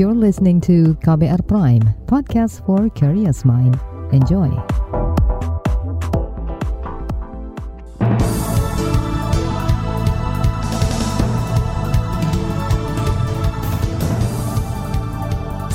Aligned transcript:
You're 0.00 0.16
listening 0.16 0.64
to 0.64 0.96
KBR 1.04 1.44
Prime, 1.44 1.84
podcast 2.08 2.64
for 2.64 2.88
curious 2.96 3.44
mind. 3.44 3.76
Enjoy. 4.16 4.48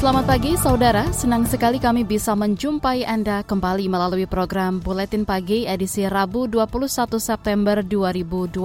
Selamat 0.05 0.25
pagi 0.30 0.54
saudara, 0.54 1.09
senang 1.14 1.50
sekali 1.50 1.82
kami 1.82 2.05
bisa 2.05 2.38
menjumpai 2.38 3.05
Anda 3.09 3.41
kembali 3.41 3.89
melalui 3.89 4.30
program 4.30 4.77
Buletin 4.77 5.25
Pagi 5.25 5.66
edisi 5.66 6.05
Rabu 6.05 6.46
21 6.46 7.18
September 7.18 7.82
2022. 7.82 8.57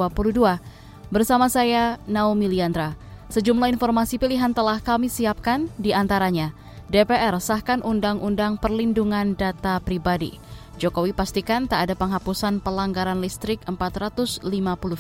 Bersama 1.09 1.49
saya 1.49 1.97
Naomi 2.05 2.45
Liandra. 2.45 3.10
Sejumlah 3.31 3.71
informasi 3.71 4.19
pilihan 4.19 4.51
telah 4.51 4.83
kami 4.83 5.07
siapkan 5.07 5.71
di 5.79 5.95
antaranya 5.95 6.51
DPR 6.91 7.39
sahkan 7.39 7.79
Undang-Undang 7.79 8.59
Perlindungan 8.59 9.39
Data 9.39 9.79
Pribadi. 9.79 10.35
Jokowi 10.83 11.15
pastikan 11.15 11.71
tak 11.71 11.87
ada 11.87 11.95
penghapusan 11.95 12.59
pelanggaran 12.59 13.23
listrik 13.23 13.63
450 13.71 14.43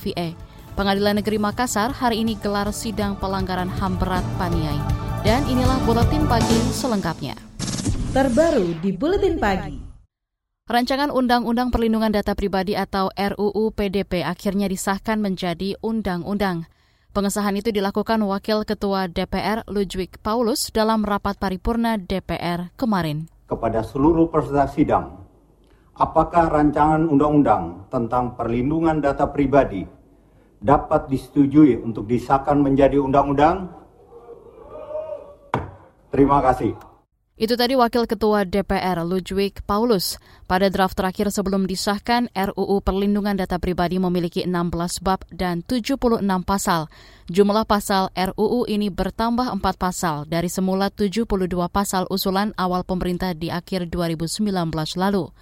VE. 0.07 0.39
Pengadilan 0.79 1.19
Negeri 1.19 1.43
Makassar 1.43 1.91
hari 1.91 2.23
ini 2.23 2.39
gelar 2.39 2.71
sidang 2.71 3.19
pelanggaran 3.19 3.67
HAM 3.67 3.99
berat 3.99 4.23
Paniai. 4.39 4.79
Dan 5.27 5.43
inilah 5.51 5.83
Buletin 5.83 6.31
Pagi 6.31 6.61
selengkapnya. 6.71 7.35
Terbaru 8.15 8.79
di 8.79 8.95
Buletin 8.95 9.43
Pagi. 9.43 9.75
Rancangan 10.71 11.11
Undang-Undang 11.11 11.75
Perlindungan 11.75 12.15
Data 12.15 12.39
Pribadi 12.39 12.79
atau 12.79 13.11
RUU 13.11 13.75
PDP 13.75 14.23
akhirnya 14.23 14.71
disahkan 14.71 15.19
menjadi 15.19 15.75
undang-undang. 15.83 16.71
Pengesahan 17.11 17.59
itu 17.59 17.75
dilakukan 17.75 18.23
Wakil 18.23 18.63
Ketua 18.63 19.11
DPR 19.11 19.67
Ludwig 19.67 20.23
Paulus 20.23 20.71
dalam 20.71 21.03
rapat 21.03 21.43
paripurna 21.43 21.99
DPR 21.99 22.71
kemarin. 22.79 23.27
Kepada 23.51 23.83
seluruh 23.83 24.31
peserta 24.31 24.71
sidang, 24.71 25.27
apakah 25.99 26.47
rancangan 26.47 27.03
undang-undang 27.11 27.91
tentang 27.91 28.39
perlindungan 28.39 29.03
data 29.03 29.27
pribadi 29.27 29.83
dapat 30.63 31.11
disetujui 31.11 31.83
untuk 31.83 32.07
disahkan 32.07 32.63
menjadi 32.63 33.03
undang-undang? 33.03 33.75
Terima 36.15 36.39
kasih. 36.47 36.90
Itu 37.41 37.57
tadi 37.57 37.73
Wakil 37.73 38.05
Ketua 38.05 38.45
DPR 38.45 39.01
Ludwig 39.01 39.65
Paulus. 39.65 40.21
Pada 40.45 40.69
draft 40.69 40.93
terakhir 40.93 41.33
sebelum 41.33 41.65
disahkan, 41.65 42.29
RUU 42.37 42.85
Perlindungan 42.85 43.33
Data 43.33 43.57
Pribadi 43.57 43.97
memiliki 43.97 44.45
16 44.45 45.01
bab 45.01 45.25
dan 45.33 45.65
76 45.65 46.21
pasal. 46.45 46.93
Jumlah 47.33 47.65
pasal 47.65 48.13
RUU 48.13 48.69
ini 48.69 48.93
bertambah 48.93 49.57
4 49.57 49.57
pasal 49.81 50.29
dari 50.29 50.53
semula 50.53 50.93
72 50.93 51.25
pasal 51.73 52.05
usulan 52.13 52.53
awal 52.61 52.85
pemerintah 52.85 53.33
di 53.33 53.49
akhir 53.49 53.89
2019 53.89 54.53
lalu. 55.01 55.33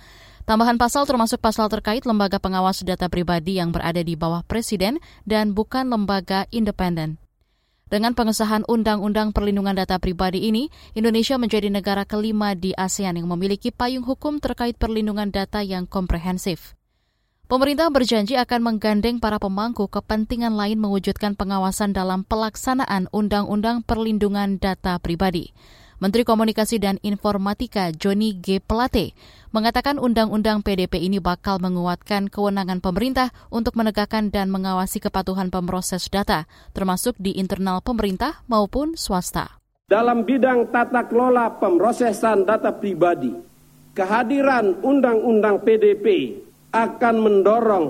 Tambahan 0.47 0.79
pasal 0.79 1.03
termasuk 1.03 1.43
pasal 1.43 1.67
terkait 1.67 2.07
lembaga 2.07 2.39
pengawas 2.39 2.79
data 2.87 3.11
pribadi 3.11 3.59
yang 3.59 3.75
berada 3.75 4.07
di 4.07 4.15
bawah 4.15 4.47
presiden 4.47 5.03
dan 5.27 5.51
bukan 5.51 5.91
lembaga 5.91 6.47
independen. 6.55 7.19
Dengan 7.89 8.13
pengesahan 8.13 8.69
Undang-Undang 8.69 9.33
Perlindungan 9.33 9.73
Data 9.73 9.97
Pribadi 9.97 10.45
ini, 10.45 10.69
Indonesia 10.93 11.41
menjadi 11.41 11.73
negara 11.73 12.05
kelima 12.05 12.53
di 12.53 12.77
ASEAN 12.77 13.17
yang 13.17 13.29
memiliki 13.33 13.73
payung 13.73 14.05
hukum 14.05 14.45
terkait 14.45 14.77
perlindungan 14.77 15.33
data 15.33 15.65
yang 15.65 15.89
komprehensif. 15.89 16.77
Pemerintah 17.49 17.89
berjanji 17.89 18.37
akan 18.37 18.61
menggandeng 18.61 19.25
para 19.25 19.41
pemangku 19.41 19.89
kepentingan 19.89 20.53
lain 20.53 20.77
mewujudkan 20.77 21.33
pengawasan 21.33 21.97
dalam 21.97 22.21
pelaksanaan 22.29 23.09
Undang-Undang 23.09 23.89
Perlindungan 23.89 24.61
Data 24.61 25.01
Pribadi. 25.01 25.57
Menteri 25.99 26.23
Komunikasi 26.23 26.79
dan 26.79 27.03
Informatika 27.03 27.91
Joni 27.91 28.39
G. 28.39 28.63
Pelate 28.63 29.19
mengatakan 29.51 29.99
undang-undang 29.99 30.63
PDP 30.63 31.03
ini 31.03 31.19
bakal 31.19 31.59
menguatkan 31.59 32.31
kewenangan 32.31 32.79
pemerintah 32.79 33.35
untuk 33.51 33.75
menegakkan 33.75 34.31
dan 34.31 34.47
mengawasi 34.47 35.03
kepatuhan 35.03 35.51
pemroses 35.51 36.07
data, 36.07 36.47
termasuk 36.71 37.19
di 37.19 37.35
internal 37.35 37.83
pemerintah 37.83 38.47
maupun 38.47 38.95
swasta. 38.95 39.59
Dalam 39.91 40.23
bidang 40.23 40.71
tata 40.71 41.03
kelola 41.03 41.59
pemrosesan 41.59 42.47
data 42.47 42.71
pribadi, 42.71 43.35
kehadiran 43.99 44.79
undang-undang 44.79 45.67
PDP 45.67 46.39
akan 46.71 47.15
mendorong 47.19 47.87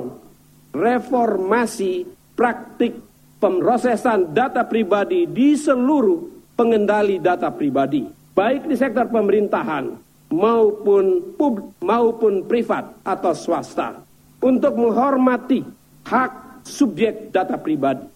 reformasi 0.73 2.09
praktik 2.33 2.97
pemrosesan 3.37 4.33
data 4.33 4.65
pribadi 4.65 5.29
di 5.29 5.53
seluruh 5.61 6.38
pengendali 6.59 7.23
data 7.23 7.55
pribadi, 7.55 8.03
baik 8.35 8.67
di 8.67 8.75
sektor 8.75 9.07
pemerintahan 9.07 9.95
maupun 10.35 11.39
pub, 11.39 11.71
maupun 11.79 12.43
privat 12.51 12.99
atau 13.07 13.31
swasta, 13.31 14.03
untuk 14.43 14.75
menghormati 14.75 15.63
hak 16.03 16.67
subjek 16.67 17.31
data 17.31 17.55
pribadi, 17.55 18.11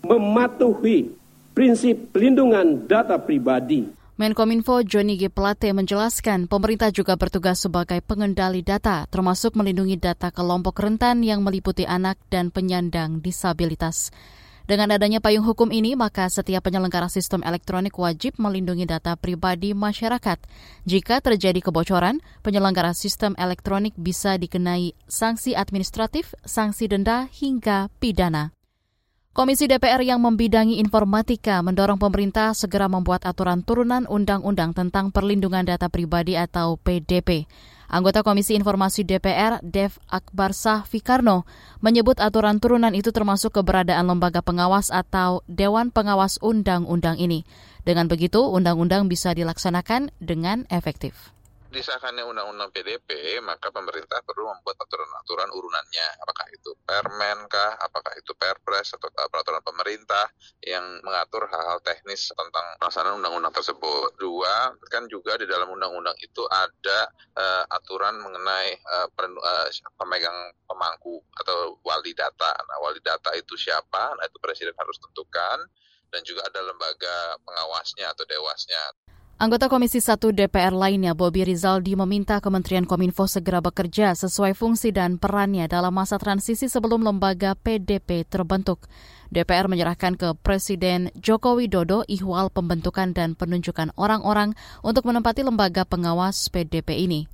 mematuhi 0.00 1.12
prinsip 1.52 2.16
pelindungan 2.16 2.88
data 2.88 3.20
pribadi. 3.20 4.00
Menkominfo 4.12 4.84
Johnny 4.84 5.18
G. 5.18 5.32
Plate 5.32 5.72
menjelaskan 5.72 6.46
pemerintah 6.46 6.92
juga 6.92 7.16
bertugas 7.16 7.64
sebagai 7.64 7.98
pengendali 8.04 8.60
data, 8.60 9.08
termasuk 9.08 9.56
melindungi 9.56 9.98
data 9.98 10.30
kelompok 10.30 10.78
rentan 10.78 11.24
yang 11.26 11.40
meliputi 11.42 11.88
anak 11.88 12.20
dan 12.28 12.52
penyandang 12.52 13.24
disabilitas. 13.24 14.14
Dengan 14.66 14.94
adanya 14.94 15.18
payung 15.18 15.42
hukum 15.42 15.74
ini, 15.74 15.98
maka 15.98 16.30
setiap 16.30 16.66
penyelenggara 16.66 17.10
sistem 17.10 17.42
elektronik 17.42 17.98
wajib 17.98 18.38
melindungi 18.38 18.86
data 18.86 19.18
pribadi 19.18 19.74
masyarakat. 19.74 20.38
Jika 20.86 21.18
terjadi 21.18 21.58
kebocoran, 21.58 22.22
penyelenggara 22.46 22.94
sistem 22.94 23.34
elektronik 23.34 23.92
bisa 23.98 24.38
dikenai 24.38 24.94
sanksi 25.10 25.58
administratif, 25.58 26.32
sanksi 26.46 26.86
denda, 26.86 27.26
hingga 27.30 27.90
pidana. 27.98 28.54
Komisi 29.32 29.64
DPR 29.64 30.04
yang 30.04 30.20
membidangi 30.20 30.76
informatika 30.76 31.64
mendorong 31.64 31.96
pemerintah 31.96 32.52
segera 32.52 32.84
membuat 32.84 33.24
aturan 33.24 33.64
turunan 33.64 34.04
undang-undang 34.04 34.76
tentang 34.76 35.08
perlindungan 35.08 35.64
data 35.64 35.88
pribadi 35.88 36.36
atau 36.36 36.76
PDP. 36.76 37.48
Anggota 37.92 38.24
Komisi 38.24 38.56
Informasi 38.56 39.04
DPR, 39.04 39.60
Dev 39.60 40.00
Akbarsah 40.08 40.88
Fikarno, 40.88 41.44
menyebut 41.84 42.24
aturan 42.24 42.56
turunan 42.56 42.96
itu 42.96 43.12
termasuk 43.12 43.60
keberadaan 43.60 44.08
lembaga 44.08 44.40
pengawas 44.40 44.88
atau 44.88 45.44
Dewan 45.44 45.92
Pengawas 45.92 46.40
Undang-Undang 46.40 47.20
ini. 47.20 47.44
Dengan 47.84 48.08
begitu, 48.08 48.40
undang-undang 48.48 49.12
bisa 49.12 49.36
dilaksanakan 49.36 50.08
dengan 50.24 50.64
efektif 50.72 51.36
disahkannya 51.72 52.22
undang-undang 52.28 52.68
PDP, 52.68 53.40
maka 53.40 53.72
pemerintah 53.72 54.20
perlu 54.20 54.52
membuat 54.52 54.76
aturan-aturan 54.84 55.48
urunannya. 55.56 56.08
Apakah 56.20 56.46
itu 56.52 56.76
permen 56.84 57.48
kah, 57.48 57.80
apakah 57.80 58.12
itu 58.20 58.36
perpres 58.36 58.92
atau 58.92 59.08
peraturan 59.08 59.64
pemerintah 59.64 60.28
yang 60.60 60.84
mengatur 61.00 61.48
hal-hal 61.48 61.80
teknis 61.80 62.28
tentang 62.30 62.76
pelaksanaan 62.76 63.18
undang-undang 63.18 63.56
tersebut. 63.56 64.20
Dua, 64.20 64.76
kan 64.92 65.08
juga 65.08 65.40
di 65.40 65.48
dalam 65.48 65.72
undang-undang 65.72 66.14
itu 66.20 66.44
ada 66.52 67.08
uh, 67.40 67.64
aturan 67.72 68.20
mengenai 68.20 68.76
uh, 68.86 69.08
uh, 69.08 69.66
pemegang 69.96 70.52
pemangku 70.68 71.24
atau 71.40 71.80
wali 71.80 72.12
data. 72.12 72.52
Nah, 72.68 72.76
wali 72.84 73.00
data 73.00 73.32
itu 73.32 73.56
siapa? 73.56 74.12
Nah, 74.20 74.24
itu 74.28 74.36
presiden 74.38 74.76
harus 74.76 75.00
tentukan 75.00 75.64
dan 76.12 76.20
juga 76.28 76.44
ada 76.44 76.60
lembaga 76.60 77.40
pengawasnya 77.40 78.12
atau 78.12 78.28
dewasnya. 78.28 78.82
Anggota 79.42 79.66
Komisi 79.66 79.98
1 79.98 80.22
DPR 80.38 80.70
lainnya, 80.70 81.18
Bobi 81.18 81.42
Rizaldi, 81.42 81.98
meminta 81.98 82.38
Kementerian 82.38 82.86
Kominfo 82.86 83.26
segera 83.26 83.58
bekerja 83.58 84.14
sesuai 84.14 84.54
fungsi 84.54 84.94
dan 84.94 85.18
perannya 85.18 85.66
dalam 85.66 85.98
masa 85.98 86.14
transisi 86.14 86.70
sebelum 86.70 87.02
lembaga 87.02 87.58
PDP 87.58 88.22
terbentuk. 88.22 88.86
DPR 89.34 89.66
menyerahkan 89.66 90.14
ke 90.14 90.38
Presiden 90.38 91.10
Joko 91.18 91.58
Widodo 91.58 92.06
ihwal 92.06 92.54
pembentukan 92.54 93.10
dan 93.18 93.34
penunjukan 93.34 93.90
orang-orang 93.98 94.54
untuk 94.86 95.10
menempati 95.10 95.42
lembaga 95.42 95.82
pengawas 95.90 96.46
PDP 96.46 97.02
ini. 97.02 97.26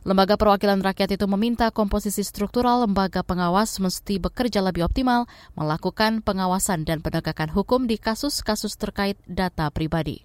Lembaga 0.00 0.40
Perwakilan 0.40 0.80
Rakyat 0.80 1.20
itu 1.20 1.28
meminta 1.28 1.68
komposisi 1.68 2.24
struktural 2.24 2.88
lembaga 2.88 3.20
pengawas 3.20 3.76
mesti 3.84 4.16
bekerja 4.16 4.64
lebih 4.64 4.88
optimal, 4.88 5.28
melakukan 5.60 6.24
pengawasan 6.24 6.88
dan 6.88 7.04
penegakan 7.04 7.52
hukum 7.52 7.84
di 7.84 8.00
kasus-kasus 8.00 8.80
terkait 8.80 9.20
data 9.28 9.68
pribadi. 9.68 10.24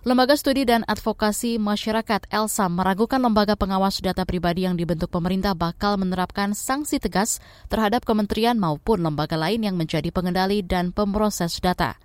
Lembaga 0.00 0.32
Studi 0.32 0.64
dan 0.64 0.80
Advokasi 0.88 1.60
Masyarakat 1.60 2.32
ELSA 2.32 2.72
meragukan 2.72 3.20
lembaga 3.20 3.52
pengawas 3.52 4.00
data 4.00 4.24
pribadi 4.24 4.64
yang 4.64 4.72
dibentuk 4.72 5.12
pemerintah 5.12 5.52
bakal 5.52 6.00
menerapkan 6.00 6.56
sanksi 6.56 6.96
tegas 6.96 7.36
terhadap 7.68 8.08
kementerian 8.08 8.56
maupun 8.56 9.04
lembaga 9.04 9.36
lain 9.36 9.60
yang 9.60 9.76
menjadi 9.76 10.08
pengendali 10.08 10.64
dan 10.64 10.96
pemroses 10.96 11.60
data. 11.60 12.00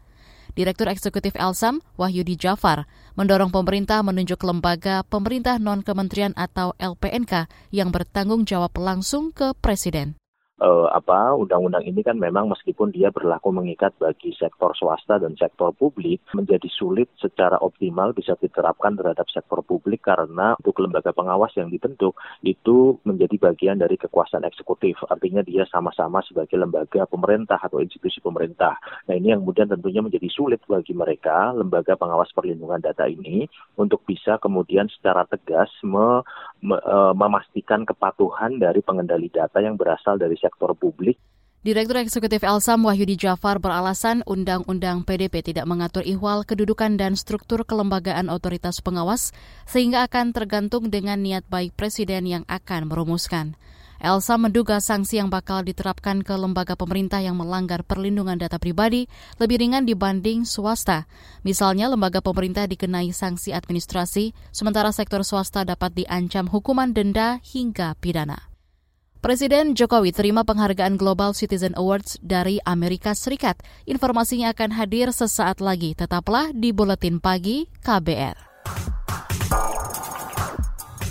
Direktur 0.59 0.91
Eksekutif 0.91 1.39
Elsam, 1.39 1.79
Wahyudi 1.95 2.35
Jafar, 2.35 2.83
mendorong 3.15 3.55
pemerintah 3.55 4.03
menunjuk 4.03 4.43
lembaga 4.43 5.07
pemerintah 5.07 5.55
non-kementerian 5.55 6.35
atau 6.35 6.75
LPNK 6.75 7.47
yang 7.71 7.95
bertanggung 7.95 8.43
jawab 8.43 8.75
langsung 8.75 9.31
ke 9.31 9.55
Presiden 9.63 10.19
uh, 10.61 10.87
apa 10.91 11.35
undang-undang 11.35 11.83
ini 11.83 12.01
kan 12.05 12.15
memang 12.15 12.47
meskipun 12.51 12.91
dia 12.93 13.11
berlaku 13.11 13.51
mengikat 13.51 13.95
bagi 13.99 14.31
sektor 14.35 14.71
swasta 14.75 15.19
dan 15.19 15.35
sektor 15.35 15.75
publik 15.75 16.23
menjadi 16.31 16.67
sulit 16.71 17.11
secara 17.19 17.59
optimal 17.59 18.15
bisa 18.15 18.37
diterapkan 18.39 18.95
terhadap 18.95 19.27
sektor 19.31 19.59
publik 19.65 20.05
karena 20.05 20.55
untuk 20.59 20.79
lembaga 20.79 21.11
pengawas 21.11 21.51
yang 21.59 21.67
dibentuk 21.67 22.15
itu 22.45 22.99
menjadi 23.03 23.35
bagian 23.51 23.77
dari 23.79 23.99
kekuasaan 23.99 24.47
eksekutif 24.47 24.99
artinya 25.11 25.43
dia 25.43 25.67
sama-sama 25.67 26.23
sebagai 26.23 26.55
lembaga 26.55 27.07
pemerintah 27.09 27.59
atau 27.59 27.81
institusi 27.83 28.19
pemerintah. 28.23 28.77
Nah 29.09 29.15
ini 29.15 29.33
yang 29.35 29.43
kemudian 29.43 29.71
tentunya 29.71 30.01
menjadi 30.03 30.27
sulit 30.31 30.61
bagi 30.67 30.95
mereka 30.95 31.51
lembaga 31.51 31.97
pengawas 31.99 32.31
perlindungan 32.31 32.79
data 32.81 33.07
ini 33.07 33.47
untuk 33.75 34.03
bisa 34.07 34.37
kemudian 34.39 34.87
secara 34.91 35.27
tegas 35.27 35.71
me, 35.83 36.23
memastikan 37.15 37.83
kepatuhan 37.83 38.57
dari 38.57 38.79
pengendali 38.81 39.27
data 39.29 39.59
yang 39.59 39.75
berasal 39.75 40.15
dari 40.15 40.35
sektor 40.39 40.71
publik. 40.73 41.19
Direktur 41.65 41.97
Eksekutif 41.97 42.45
Elsam 42.45 42.85
Wahyudi 42.85 43.17
Jafar 43.17 43.57
beralasan 43.57 44.21
Undang-Undang 44.29 45.01
PDP 45.01 45.41
tidak 45.41 45.65
mengatur 45.65 46.05
ihwal 46.05 46.45
kedudukan 46.45 46.93
dan 46.93 47.17
struktur 47.17 47.65
kelembagaan 47.65 48.29
otoritas 48.29 48.85
pengawas 48.85 49.33
sehingga 49.65 50.05
akan 50.05 50.29
tergantung 50.29 50.93
dengan 50.93 51.25
niat 51.25 51.41
baik 51.49 51.73
Presiden 51.73 52.29
yang 52.29 52.45
akan 52.45 52.85
merumuskan. 52.85 53.57
Elsa 54.05 54.37
menduga 54.37 54.77
sanksi 54.77 55.17
yang 55.17 55.33
bakal 55.33 55.65
diterapkan 55.65 56.21
ke 56.21 56.37
lembaga 56.37 56.77
pemerintah 56.77 57.25
yang 57.25 57.41
melanggar 57.41 57.81
perlindungan 57.81 58.37
data 58.37 58.61
pribadi 58.61 59.09
lebih 59.41 59.65
ringan 59.65 59.89
dibanding 59.89 60.45
swasta. 60.45 61.09
Misalnya, 61.41 61.89
lembaga 61.89 62.21
pemerintah 62.21 62.69
dikenai 62.69 63.09
sanksi 63.09 63.49
administrasi, 63.49 64.37
sementara 64.53 64.93
sektor 64.93 65.25
swasta 65.25 65.65
dapat 65.65 66.05
diancam 66.05 66.45
hukuman 66.45 66.93
denda 66.93 67.41
hingga 67.41 67.97
pidana. 67.97 68.53
Presiden 69.25 69.73
Jokowi 69.73 70.13
terima 70.13 70.45
penghargaan 70.45 71.01
Global 71.01 71.33
Citizen 71.33 71.73
Awards 71.73 72.21
dari 72.21 72.61
Amerika 72.61 73.17
Serikat. 73.17 73.57
Informasinya 73.89 74.53
akan 74.53 74.77
hadir 74.77 75.09
sesaat 75.09 75.65
lagi. 75.65 75.97
Tetaplah 75.97 76.53
di 76.53 76.69
Buletin 76.69 77.17
Pagi 77.17 77.65
KBR. 77.81 78.54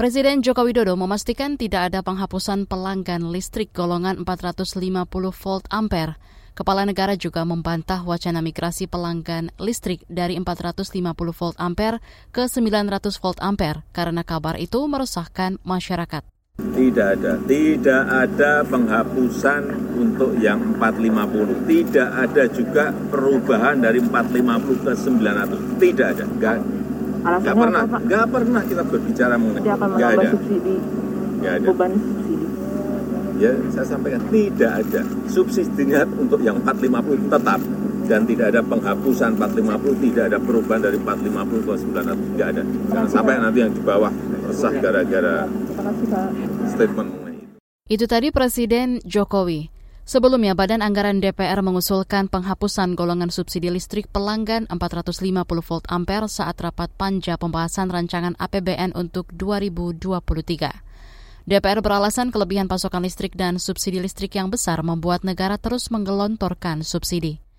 Presiden 0.00 0.40
Joko 0.40 0.64
Widodo 0.64 0.96
memastikan 0.96 1.60
tidak 1.60 1.92
ada 1.92 2.00
penghapusan 2.00 2.64
pelanggan 2.64 3.20
listrik 3.28 3.68
golongan 3.76 4.24
450 4.24 4.96
volt 5.12 5.68
ampere. 5.68 6.16
Kepala 6.56 6.88
negara 6.88 7.20
juga 7.20 7.44
membantah 7.44 8.00
wacana 8.08 8.40
migrasi 8.40 8.88
pelanggan 8.88 9.52
listrik 9.60 10.00
dari 10.08 10.40
450 10.40 11.04
volt 11.36 11.52
ampere 11.60 12.00
ke 12.32 12.48
900 12.48 13.12
volt 13.20 13.44
ampere 13.44 13.84
karena 13.92 14.24
kabar 14.24 14.56
itu 14.56 14.80
meresahkan 14.88 15.60
masyarakat. 15.68 16.24
Tidak 16.56 17.08
ada, 17.20 17.36
tidak 17.44 18.02
ada 18.08 18.64
penghapusan 18.64 19.68
untuk 20.00 20.32
yang 20.40 20.80
450. 20.80 21.68
Tidak 21.68 22.08
ada 22.08 22.48
juga 22.48 22.88
perubahan 23.12 23.84
dari 23.84 24.00
450 24.00 24.80
ke 24.80 24.92
900. 24.96 25.76
Tidak 25.76 26.06
ada, 26.08 26.24
enggak. 26.24 26.79
Enggak 27.20 27.56
pernah, 27.56 27.82
enggak 27.84 28.26
pernah 28.32 28.62
kita 28.64 28.82
berbicara 28.88 29.34
mengenai 29.36 29.62
Dia 29.64 29.74
akan 29.76 29.88
menambah 29.92 30.24
subsidi, 30.32 30.76
enggak 31.36 31.52
ada. 31.52 31.66
beban 31.68 31.92
subsidi. 31.92 32.46
Ya, 33.40 33.52
saya 33.72 33.86
sampaikan 33.88 34.22
tidak 34.28 34.72
ada. 34.84 35.00
Subsidinya 35.24 36.00
untuk 36.20 36.40
yang 36.44 36.60
450 36.60 37.32
tetap 37.32 37.60
dan 38.04 38.20
tidak 38.28 38.46
ada 38.52 38.60
penghapusan 38.60 39.30
450, 39.40 40.04
tidak 40.10 40.24
ada 40.28 40.38
perubahan 40.42 40.80
dari 40.84 40.98
450 41.00 41.64
ke 41.64 41.72
900, 41.88 42.36
enggak 42.36 42.48
ada. 42.56 42.62
Jangan 42.92 43.08
sampai 43.08 43.32
nanti 43.40 43.58
yang 43.64 43.72
di 43.72 43.82
bawah 43.84 44.12
resah 44.48 44.72
gara-gara 44.76 45.36
statement 46.68 47.08
mengenai 47.08 47.36
itu. 47.36 47.46
Itu 47.90 48.04
tadi 48.10 48.28
Presiden 48.28 49.00
Jokowi. 49.04 49.79
Sebelumnya, 50.04 50.58
Badan 50.58 50.82
Anggaran 50.82 51.22
DPR 51.22 51.60
mengusulkan 51.62 52.26
penghapusan 52.26 52.98
golongan 52.98 53.30
subsidi 53.30 53.70
listrik 53.70 54.10
pelanggan 54.10 54.66
450 54.66 55.20
volt 55.62 55.84
ampere 55.86 56.26
saat 56.26 56.58
rapat 56.58 56.90
panja 56.94 57.38
pembahasan 57.38 57.92
rancangan 57.92 58.34
APBN 58.40 58.96
untuk 58.96 59.30
2023. 59.36 60.90
DPR 61.50 61.80
beralasan 61.82 62.30
kelebihan 62.30 62.70
pasokan 62.70 63.02
listrik 63.02 63.34
dan 63.34 63.58
subsidi 63.58 63.98
listrik 63.98 64.36
yang 64.38 64.52
besar 64.52 64.84
membuat 64.86 65.26
negara 65.26 65.58
terus 65.58 65.90
menggelontorkan 65.90 66.86
subsidi. 66.86 67.49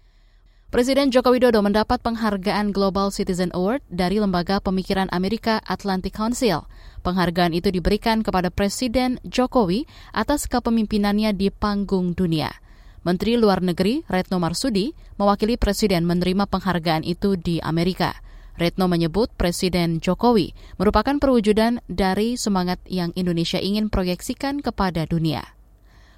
Presiden 0.71 1.12
Joko 1.12 1.35
Widodo 1.35 1.59
mendapat 1.59 2.00
penghargaan 2.00 2.71
Global 2.71 3.12
Citizen 3.12 3.51
Award 3.51 3.83
dari 3.91 4.23
Lembaga 4.23 4.63
Pemikiran 4.63 5.12
Amerika 5.12 5.59
Atlantic 5.68 6.15
Council. 6.15 6.63
Penghargaan 7.03 7.51
itu 7.51 7.75
diberikan 7.75 8.23
kepada 8.23 8.47
Presiden 8.47 9.19
Jokowi 9.27 9.83
atas 10.15 10.47
kepemimpinannya 10.47 11.35
di 11.35 11.51
panggung 11.51 12.15
dunia. 12.15 12.56
Menteri 13.03 13.35
Luar 13.35 13.59
Negeri 13.59 14.07
Retno 14.07 14.39
Marsudi 14.39 14.95
mewakili 15.19 15.59
Presiden 15.59 16.07
menerima 16.07 16.47
penghargaan 16.47 17.03
itu 17.03 17.35
di 17.35 17.59
Amerika. 17.59 18.15
Retno 18.56 18.88
menyebut 18.88 19.27
Presiden 19.35 20.00
Jokowi 20.00 20.56
merupakan 20.79 21.19
perwujudan 21.19 21.83
dari 21.91 22.39
semangat 22.39 22.79
yang 22.88 23.12
Indonesia 23.19 23.59
ingin 23.59 23.91
proyeksikan 23.91 24.63
kepada 24.63 25.03
dunia. 25.03 25.44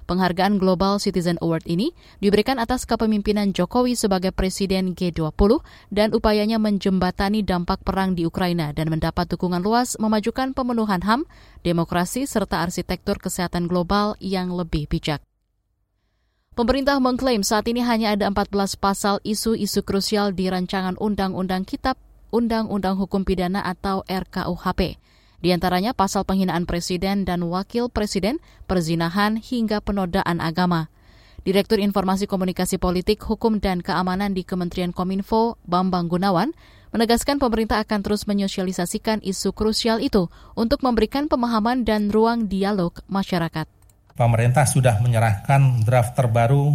Penghargaan 0.04 0.60
Global 0.60 1.00
Citizen 1.00 1.40
Award 1.40 1.64
ini 1.64 1.96
diberikan 2.20 2.60
atas 2.60 2.84
kepemimpinan 2.84 3.56
Jokowi 3.56 3.96
sebagai 3.96 4.30
Presiden 4.30 4.92
G20 4.92 5.64
dan 5.88 6.12
upayanya 6.12 6.60
menjembatani 6.60 7.40
dampak 7.40 7.80
perang 7.82 8.12
di 8.12 8.28
Ukraina 8.28 8.70
dan 8.76 8.92
mendapat 8.92 9.26
dukungan 9.32 9.64
luas 9.64 9.96
memajukan 9.96 10.52
pemenuhan 10.52 11.00
HAM, 11.02 11.24
demokrasi, 11.64 12.28
serta 12.28 12.60
arsitektur 12.60 13.16
kesehatan 13.16 13.64
global 13.64 14.14
yang 14.20 14.52
lebih 14.52 14.86
bijak. 14.86 15.24
Pemerintah 16.54 17.02
mengklaim 17.02 17.42
saat 17.42 17.66
ini 17.66 17.82
hanya 17.82 18.14
ada 18.14 18.30
14 18.30 18.78
pasal 18.78 19.18
isu-isu 19.26 19.82
krusial 19.82 20.30
di 20.30 20.46
rancangan 20.46 20.94
Undang-Undang 21.02 21.66
Kitab 21.66 21.98
Undang-Undang 22.34 22.98
Hukum 22.98 23.22
Pidana 23.22 23.62
atau 23.62 24.02
RKUHP. 24.06 24.98
Di 25.44 25.52
antaranya 25.52 25.92
pasal 25.92 26.24
penghinaan 26.24 26.64
presiden 26.64 27.28
dan 27.28 27.44
wakil 27.44 27.92
presiden, 27.92 28.40
perzinahan 28.64 29.36
hingga 29.36 29.84
penodaan 29.84 30.40
agama. 30.40 30.88
Direktur 31.44 31.76
Informasi 31.84 32.24
Komunikasi 32.24 32.80
Politik, 32.80 33.20
Hukum 33.20 33.60
dan 33.60 33.84
Keamanan 33.84 34.32
di 34.32 34.40
Kementerian 34.48 34.96
Kominfo, 34.96 35.60
Bambang 35.68 36.08
Gunawan, 36.08 36.56
menegaskan 36.96 37.36
pemerintah 37.36 37.76
akan 37.84 38.00
terus 38.00 38.24
menyosialisasikan 38.24 39.20
isu 39.20 39.52
krusial 39.52 40.00
itu 40.00 40.32
untuk 40.56 40.80
memberikan 40.80 41.28
pemahaman 41.28 41.84
dan 41.84 42.08
ruang 42.08 42.48
dialog 42.48 42.96
masyarakat. 43.12 43.68
Pemerintah 44.16 44.64
sudah 44.64 44.96
menyerahkan 45.04 45.84
draft 45.84 46.16
terbaru 46.16 46.72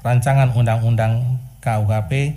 rancangan 0.00 0.56
undang-undang 0.56 1.36
KUHP 1.60 2.32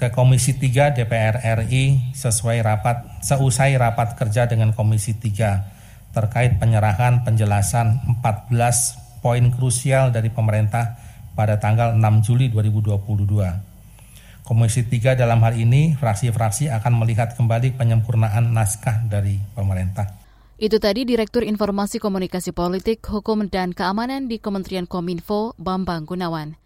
ke 0.00 0.08
Komisi 0.08 0.56
3 0.56 0.96
DPR 0.96 1.44
RI 1.60 2.16
sesuai 2.16 2.64
rapat 2.64 3.20
seusai 3.20 3.76
rapat 3.76 4.16
kerja 4.16 4.48
dengan 4.48 4.72
Komisi 4.72 5.12
3 5.12 6.16
terkait 6.16 6.56
penyerahan 6.56 7.20
penjelasan 7.20 8.00
14 8.24 9.20
poin 9.20 9.44
krusial 9.52 10.08
dari 10.08 10.32
pemerintah 10.32 10.96
pada 11.36 11.60
tanggal 11.60 11.92
6 11.92 12.00
Juli 12.24 12.48
2022. 12.48 14.40
Komisi 14.40 14.88
3 14.88 15.20
dalam 15.20 15.44
hal 15.44 15.60
ini 15.60 15.92
fraksi-fraksi 16.00 16.72
akan 16.72 17.04
melihat 17.04 17.36
kembali 17.36 17.76
penyempurnaan 17.76 18.56
naskah 18.56 19.04
dari 19.04 19.36
pemerintah. 19.52 20.16
Itu 20.56 20.80
tadi 20.80 21.04
Direktur 21.04 21.44
Informasi 21.44 22.00
Komunikasi 22.00 22.56
Politik, 22.56 23.04
Hukum 23.04 23.52
dan 23.52 23.76
Keamanan 23.76 24.32
di 24.32 24.40
Kementerian 24.40 24.88
Kominfo, 24.88 25.52
Bambang 25.60 26.08
Gunawan. 26.08 26.56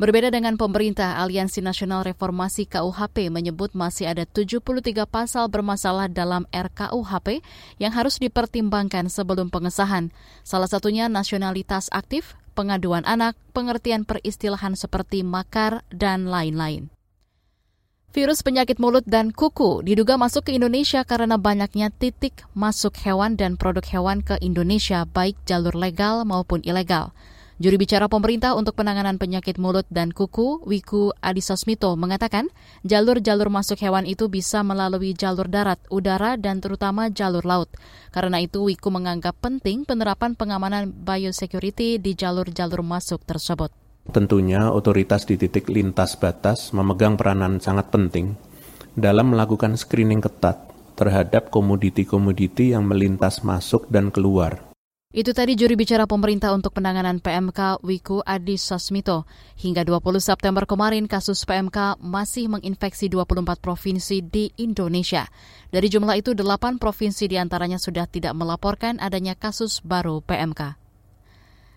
Berbeda 0.00 0.32
dengan 0.32 0.56
pemerintah, 0.56 1.20
Aliansi 1.20 1.60
Nasional 1.60 2.08
Reformasi 2.08 2.64
KUHP 2.64 3.28
menyebut 3.28 3.76
masih 3.76 4.08
ada 4.08 4.24
73 4.24 5.04
pasal 5.04 5.52
bermasalah 5.52 6.08
dalam 6.08 6.48
RKUHP 6.48 7.44
yang 7.76 7.92
harus 7.92 8.16
dipertimbangkan 8.16 9.12
sebelum 9.12 9.52
pengesahan. 9.52 10.08
Salah 10.40 10.72
satunya 10.72 11.12
nasionalitas 11.12 11.92
aktif, 11.92 12.32
pengaduan 12.56 13.04
anak, 13.04 13.36
pengertian 13.52 14.08
peristilahan 14.08 14.72
seperti 14.72 15.20
makar, 15.20 15.84
dan 15.92 16.32
lain-lain. 16.32 16.88
Virus 18.16 18.40
penyakit 18.40 18.80
mulut 18.80 19.04
dan 19.04 19.36
kuku 19.36 19.84
diduga 19.84 20.16
masuk 20.16 20.48
ke 20.48 20.56
Indonesia 20.56 21.04
karena 21.04 21.36
banyaknya 21.36 21.92
titik 21.92 22.40
masuk 22.56 22.96
hewan 23.04 23.36
dan 23.36 23.60
produk 23.60 23.84
hewan 23.84 24.24
ke 24.24 24.40
Indonesia 24.40 25.04
baik 25.04 25.36
jalur 25.44 25.76
legal 25.76 26.24
maupun 26.24 26.64
ilegal. 26.64 27.12
Juri 27.60 27.76
bicara 27.76 28.08
pemerintah 28.08 28.56
untuk 28.56 28.72
penanganan 28.72 29.20
penyakit 29.20 29.60
mulut 29.60 29.84
dan 29.92 30.16
kuku, 30.16 30.64
Wiku 30.64 31.12
Adisosmito, 31.20 31.92
mengatakan 31.92 32.48
jalur-jalur 32.88 33.52
masuk 33.52 33.76
hewan 33.84 34.08
itu 34.08 34.32
bisa 34.32 34.64
melalui 34.64 35.12
jalur 35.12 35.44
darat, 35.44 35.76
udara, 35.92 36.40
dan 36.40 36.64
terutama 36.64 37.12
jalur 37.12 37.44
laut. 37.44 37.68
Karena 38.16 38.40
itu, 38.40 38.64
Wiku 38.64 38.88
menganggap 38.88 39.36
penting 39.44 39.84
penerapan 39.84 40.40
pengamanan 40.40 40.88
biosecurity 40.88 42.00
di 42.00 42.16
jalur-jalur 42.16 42.80
masuk 42.80 43.28
tersebut. 43.28 43.68
Tentunya 44.08 44.72
otoritas 44.72 45.28
di 45.28 45.36
titik 45.36 45.68
lintas 45.68 46.16
batas 46.16 46.72
memegang 46.72 47.20
peranan 47.20 47.60
sangat 47.60 47.92
penting 47.92 48.40
dalam 48.96 49.36
melakukan 49.36 49.76
screening 49.76 50.24
ketat 50.24 50.64
terhadap 50.96 51.52
komoditi-komoditi 51.52 52.72
yang 52.72 52.88
melintas 52.88 53.44
masuk 53.44 53.84
dan 53.92 54.08
keluar 54.08 54.69
itu 55.10 55.34
tadi 55.34 55.58
juri 55.58 55.74
bicara 55.74 56.06
pemerintah 56.06 56.54
untuk 56.54 56.70
penanganan 56.70 57.18
PMK 57.18 57.82
Wiku 57.82 58.22
Adi 58.22 58.54
Sasmito. 58.54 59.26
Hingga 59.58 59.82
20 59.82 60.22
September 60.22 60.62
kemarin 60.70 61.10
kasus 61.10 61.42
PMK 61.42 61.98
masih 61.98 62.46
menginfeksi 62.46 63.10
24 63.10 63.58
provinsi 63.58 64.22
di 64.22 64.54
Indonesia. 64.54 65.26
Dari 65.74 65.90
jumlah 65.90 66.14
itu 66.14 66.30
8 66.30 66.78
provinsi 66.78 67.26
di 67.26 67.42
antaranya 67.42 67.82
sudah 67.82 68.06
tidak 68.06 68.38
melaporkan 68.38 69.02
adanya 69.02 69.34
kasus 69.34 69.82
baru 69.82 70.22
PMK. 70.22 70.78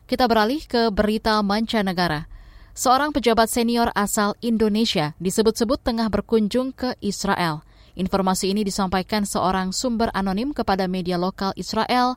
Kita 0.06 0.30
beralih 0.30 0.62
ke 0.70 0.94
berita 0.94 1.42
mancanegara. 1.42 2.30
Seorang 2.78 3.18
pejabat 3.18 3.50
senior 3.50 3.90
asal 3.98 4.38
Indonesia 4.46 5.18
disebut-sebut 5.18 5.82
tengah 5.82 6.06
berkunjung 6.14 6.70
ke 6.70 6.94
Israel. 7.02 7.66
Informasi 7.98 8.54
ini 8.54 8.62
disampaikan 8.62 9.26
seorang 9.26 9.74
sumber 9.74 10.14
anonim 10.14 10.54
kepada 10.54 10.86
media 10.86 11.18
lokal 11.18 11.50
Israel 11.58 12.14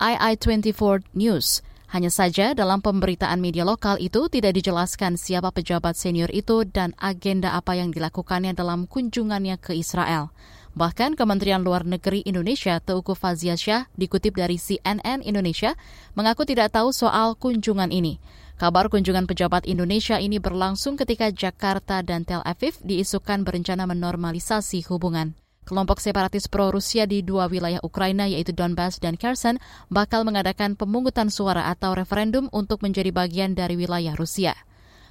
II24 0.00 1.04
News. 1.12 1.60
Hanya 1.92 2.08
saja 2.08 2.56
dalam 2.56 2.80
pemberitaan 2.80 3.42
media 3.42 3.68
lokal 3.68 4.00
itu 4.00 4.32
tidak 4.32 4.56
dijelaskan 4.56 5.20
siapa 5.20 5.52
pejabat 5.52 5.92
senior 5.92 6.30
itu 6.32 6.64
dan 6.64 6.96
agenda 6.96 7.52
apa 7.52 7.76
yang 7.76 7.92
dilakukannya 7.92 8.56
dalam 8.56 8.88
kunjungannya 8.88 9.60
ke 9.60 9.76
Israel. 9.76 10.32
Bahkan 10.72 11.18
Kementerian 11.18 11.66
Luar 11.66 11.82
Negeri 11.82 12.22
Indonesia 12.22 12.78
Teuku 12.78 13.18
Faziasyah 13.18 13.90
dikutip 13.98 14.38
dari 14.38 14.54
CNN 14.54 15.20
Indonesia 15.26 15.74
mengaku 16.14 16.46
tidak 16.46 16.72
tahu 16.72 16.94
soal 16.94 17.34
kunjungan 17.34 17.90
ini. 17.90 18.22
Kabar 18.54 18.86
kunjungan 18.86 19.26
pejabat 19.26 19.66
Indonesia 19.66 20.22
ini 20.22 20.38
berlangsung 20.38 20.94
ketika 20.94 21.34
Jakarta 21.34 22.06
dan 22.06 22.22
Tel 22.22 22.44
Aviv 22.46 22.78
diisukan 22.86 23.42
berencana 23.42 23.84
menormalisasi 23.90 24.86
hubungan. 24.86 25.34
Kelompok 25.70 26.02
separatis 26.02 26.50
pro-Rusia 26.50 27.06
di 27.06 27.22
dua 27.22 27.46
wilayah 27.46 27.78
Ukraina 27.86 28.26
yaitu 28.26 28.50
Donbas 28.50 28.98
dan 28.98 29.14
Kherson 29.14 29.62
bakal 29.86 30.26
mengadakan 30.26 30.74
pemungutan 30.74 31.30
suara 31.30 31.70
atau 31.70 31.94
referendum 31.94 32.50
untuk 32.50 32.82
menjadi 32.82 33.14
bagian 33.14 33.54
dari 33.54 33.78
wilayah 33.78 34.18
Rusia. 34.18 34.58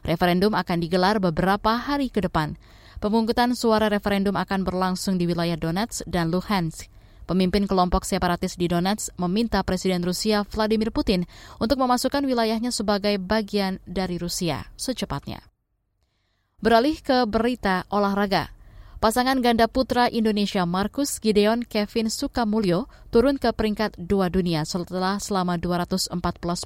Referendum 0.04 0.52
akan 0.52 0.84
digelar 0.84 1.24
beberapa 1.24 1.80
hari 1.80 2.12
ke 2.12 2.20
depan. 2.20 2.60
Pemungutan 3.00 3.56
suara 3.56 3.88
referendum 3.88 4.36
akan 4.36 4.68
berlangsung 4.68 5.16
di 5.16 5.32
wilayah 5.32 5.56
Donetsk 5.56 6.04
dan 6.12 6.28
Luhansk. 6.28 6.92
Pemimpin 7.24 7.64
kelompok 7.64 8.04
separatis 8.04 8.60
di 8.60 8.68
Donetsk 8.68 9.16
meminta 9.16 9.64
Presiden 9.64 10.04
Rusia 10.04 10.44
Vladimir 10.44 10.92
Putin 10.92 11.24
untuk 11.64 11.80
memasukkan 11.80 12.28
wilayahnya 12.28 12.76
sebagai 12.76 13.16
bagian 13.16 13.80
dari 13.88 14.20
Rusia 14.20 14.68
secepatnya. 14.76 15.40
Beralih 16.60 17.00
ke 17.00 17.24
berita 17.24 17.88
olahraga. 17.88 18.59
Pasangan 19.00 19.40
ganda 19.40 19.72
putra 19.72 20.12
Indonesia 20.12 20.68
Markus 20.68 21.24
Gideon 21.24 21.64
Kevin 21.64 22.12
Sukamulyo 22.12 22.92
turun 23.16 23.40
ke 23.40 23.48
peringkat 23.56 23.96
dua 23.96 24.28
dunia 24.28 24.68
setelah 24.68 25.24
selama 25.24 25.56
214 25.56 26.12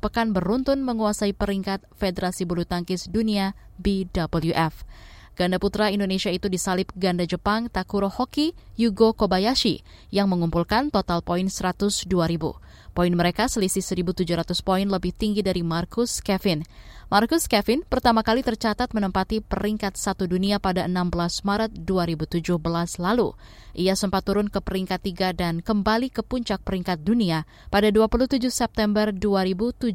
pekan 0.01 0.33
beruntun 0.33 0.81
menguasai 0.81 1.37
peringkat 1.37 1.85
Federasi 1.93 2.49
Bulu 2.49 2.65
Tangkis 2.65 3.05
Dunia 3.05 3.53
BWF. 3.77 4.81
Ganda 5.37 5.61
putra 5.61 5.93
Indonesia 5.93 6.33
itu 6.33 6.49
disalip 6.49 6.89
ganda 6.97 7.21
Jepang 7.29 7.69
Takuro 7.69 8.09
Hoki 8.09 8.57
Yugo 8.81 9.13
Kobayashi 9.13 9.85
yang 10.09 10.25
mengumpulkan 10.25 10.89
total 10.89 11.21
poin 11.21 11.45
102 11.45 11.85
ribu. 12.09 12.57
Poin 12.93 13.09
mereka 13.09 13.49
selisih 13.49 13.81
1.700 13.81 14.53
poin 14.61 14.85
lebih 14.85 15.17
tinggi 15.17 15.41
dari 15.41 15.65
Marcus 15.65 16.21
Kevin. 16.21 16.61
Marcus 17.09 17.49
Kevin 17.49 17.81
pertama 17.81 18.21
kali 18.21 18.45
tercatat 18.45 18.93
menempati 18.93 19.41
peringkat 19.41 19.97
satu 19.97 20.29
dunia 20.29 20.61
pada 20.61 20.85
16 20.85 21.41
Maret 21.41 21.73
2017 21.89 22.53
lalu. 23.01 23.33
Ia 23.73 23.97
sempat 23.97 24.29
turun 24.29 24.45
ke 24.45 24.61
peringkat 24.61 25.01
tiga 25.01 25.33
dan 25.33 25.65
kembali 25.65 26.13
ke 26.13 26.21
puncak 26.21 26.61
peringkat 26.61 27.01
dunia 27.01 27.49
pada 27.73 27.89
27 27.89 28.37
September 28.53 29.09
2017. 29.09 29.89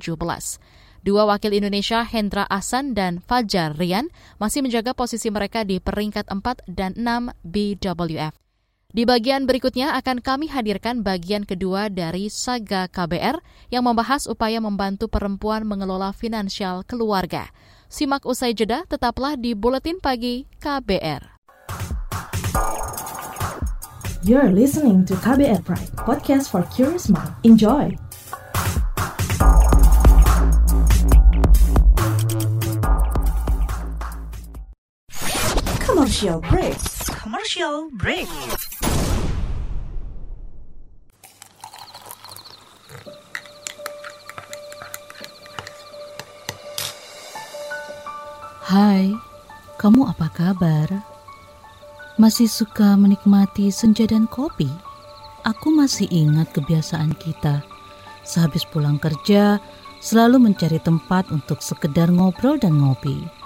Dua 1.07 1.23
wakil 1.23 1.55
Indonesia, 1.55 2.03
Hendra 2.03 2.51
Ahsan 2.51 2.99
dan 2.99 3.23
Fajar 3.23 3.79
Rian, 3.79 4.11
masih 4.43 4.67
menjaga 4.67 4.91
posisi 4.91 5.31
mereka 5.31 5.63
di 5.63 5.79
peringkat 5.79 6.27
4 6.27 6.67
dan 6.67 6.99
6 6.99 7.31
BWF. 7.47 8.48
Di 8.89 9.05
bagian 9.05 9.45
berikutnya 9.45 10.01
akan 10.01 10.25
kami 10.25 10.49
hadirkan 10.49 11.05
bagian 11.05 11.45
kedua 11.45 11.93
dari 11.93 12.33
Saga 12.33 12.89
KBR 12.89 13.37
yang 13.69 13.85
membahas 13.85 14.25
upaya 14.25 14.65
membantu 14.65 15.13
perempuan 15.13 15.69
mengelola 15.69 16.09
finansial 16.17 16.81
keluarga. 16.89 17.53
Simak 17.93 18.25
usai 18.25 18.57
jeda, 18.57 18.89
tetaplah 18.89 19.37
di 19.37 19.53
Buletin 19.53 20.01
Pagi 20.01 20.49
KBR. 20.65 21.37
You're 24.25 24.49
listening 24.57 25.05
to 25.05 25.21
KBR 25.21 25.69
Pride, 25.69 25.93
podcast 26.09 26.49
for 26.49 26.65
curious 26.73 27.13
mind. 27.13 27.37
Enjoy! 27.45 28.08
Commercial 36.09 36.41
break. 36.41 36.81
Commercial 37.21 37.77
break. 37.93 38.29
Hai, 48.65 49.13
kamu 49.77 50.09
apa 50.09 50.33
kabar? 50.33 50.89
Masih 52.17 52.49
suka 52.49 52.97
menikmati 52.97 53.69
senja 53.69 54.09
dan 54.09 54.25
kopi? 54.33 54.73
Aku 55.45 55.77
masih 55.77 56.09
ingat 56.09 56.57
kebiasaan 56.57 57.13
kita. 57.21 57.61
Sehabis 58.25 58.65
pulang 58.65 58.97
kerja, 58.97 59.61
selalu 60.01 60.41
mencari 60.41 60.81
tempat 60.81 61.29
untuk 61.29 61.61
sekedar 61.61 62.09
ngobrol 62.09 62.57
dan 62.57 62.81
ngopi. 62.81 63.38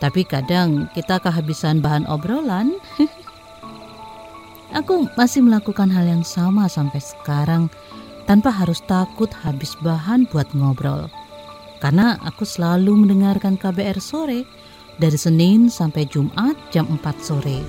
Tapi 0.00 0.24
kadang 0.24 0.88
kita 0.96 1.20
kehabisan 1.20 1.84
bahan 1.84 2.08
obrolan. 2.08 2.74
Aku 4.80 5.06
masih 5.18 5.44
melakukan 5.44 5.90
hal 5.92 6.06
yang 6.06 6.24
sama 6.24 6.70
sampai 6.70 7.02
sekarang 7.02 7.68
tanpa 8.24 8.54
harus 8.54 8.78
takut 8.86 9.28
habis 9.42 9.74
bahan 9.82 10.30
buat 10.30 10.46
ngobrol 10.54 11.10
karena 11.80 12.20
aku 12.22 12.44
selalu 12.44 12.92
mendengarkan 12.92 13.56
KBR 13.56 13.98
sore 13.98 14.44
dari 15.00 15.16
Senin 15.16 15.72
sampai 15.72 16.04
Jumat 16.06 16.54
jam 16.68 16.84
4 16.86 17.00
sore. 17.24 17.64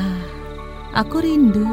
Ah, 0.00 0.24
aku 1.04 1.20
rindu. 1.20 1.68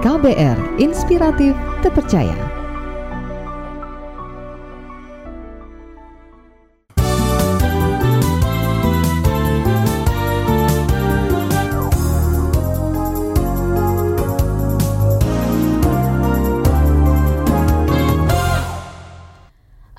KBR 0.00 0.80
Inspiratif 0.80 1.52
Terpercaya. 1.84 2.53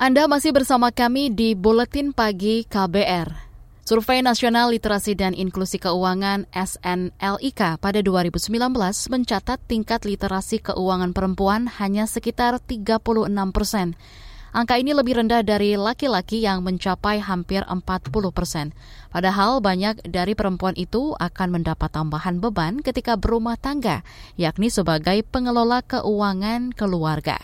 Anda 0.06 0.30
masih 0.30 0.54
bersama 0.54 0.94
kami 0.94 1.34
di 1.34 1.58
Buletin 1.58 2.14
Pagi 2.14 2.62
KBR. 2.62 3.26
Survei 3.82 4.22
Nasional 4.22 4.70
Literasi 4.70 5.18
dan 5.18 5.34
Inklusi 5.34 5.82
Keuangan 5.82 6.46
SNLIK 6.54 7.82
pada 7.82 7.98
2019 8.06 8.54
mencatat 8.86 9.58
tingkat 9.66 10.06
literasi 10.06 10.62
keuangan 10.62 11.10
perempuan 11.10 11.66
hanya 11.82 12.06
sekitar 12.06 12.62
36 12.62 13.02
persen. 13.50 13.98
Angka 14.54 14.78
ini 14.78 14.94
lebih 14.94 15.18
rendah 15.18 15.42
dari 15.42 15.74
laki-laki 15.74 16.38
yang 16.38 16.62
mencapai 16.62 17.18
hampir 17.18 17.66
40 17.66 17.82
persen. 18.30 18.78
Padahal 19.10 19.58
banyak 19.58 20.06
dari 20.06 20.38
perempuan 20.38 20.78
itu 20.78 21.18
akan 21.18 21.58
mendapat 21.58 21.90
tambahan 21.90 22.38
beban 22.38 22.78
ketika 22.78 23.18
berumah 23.18 23.58
tangga, 23.58 24.06
yakni 24.38 24.70
sebagai 24.70 25.26
pengelola 25.26 25.82
keuangan 25.82 26.70
keluarga. 26.78 27.42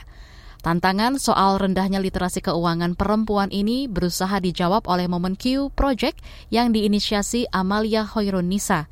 Tantangan 0.63 1.19
soal 1.19 1.59
rendahnya 1.59 1.99
literasi 1.99 2.39
keuangan 2.39 2.95
perempuan 2.95 3.51
ini 3.51 3.91
berusaha 3.91 4.39
dijawab 4.39 4.87
oleh 4.87 5.11
Momen 5.11 5.35
Q 5.35 5.75
Project 5.75 6.23
yang 6.55 6.71
diinisiasi 6.71 7.51
Amalia 7.51 8.07
Hoirun 8.07 8.47
Nisa. 8.47 8.87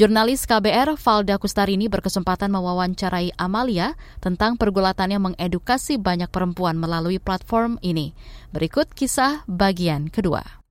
Jurnalis 0.00 0.48
KBR 0.48 0.96
Valda 0.96 1.36
Kustarini 1.36 1.92
berkesempatan 1.92 2.48
mewawancarai 2.48 3.36
Amalia 3.36 3.92
tentang 4.24 4.56
pergulatannya 4.56 5.20
mengedukasi 5.20 6.00
banyak 6.00 6.32
perempuan 6.32 6.80
melalui 6.80 7.20
platform 7.20 7.76
ini. 7.84 8.16
Berikut 8.56 8.88
kisah 8.96 9.44
bagian 9.44 10.08
kedua. 10.08 10.64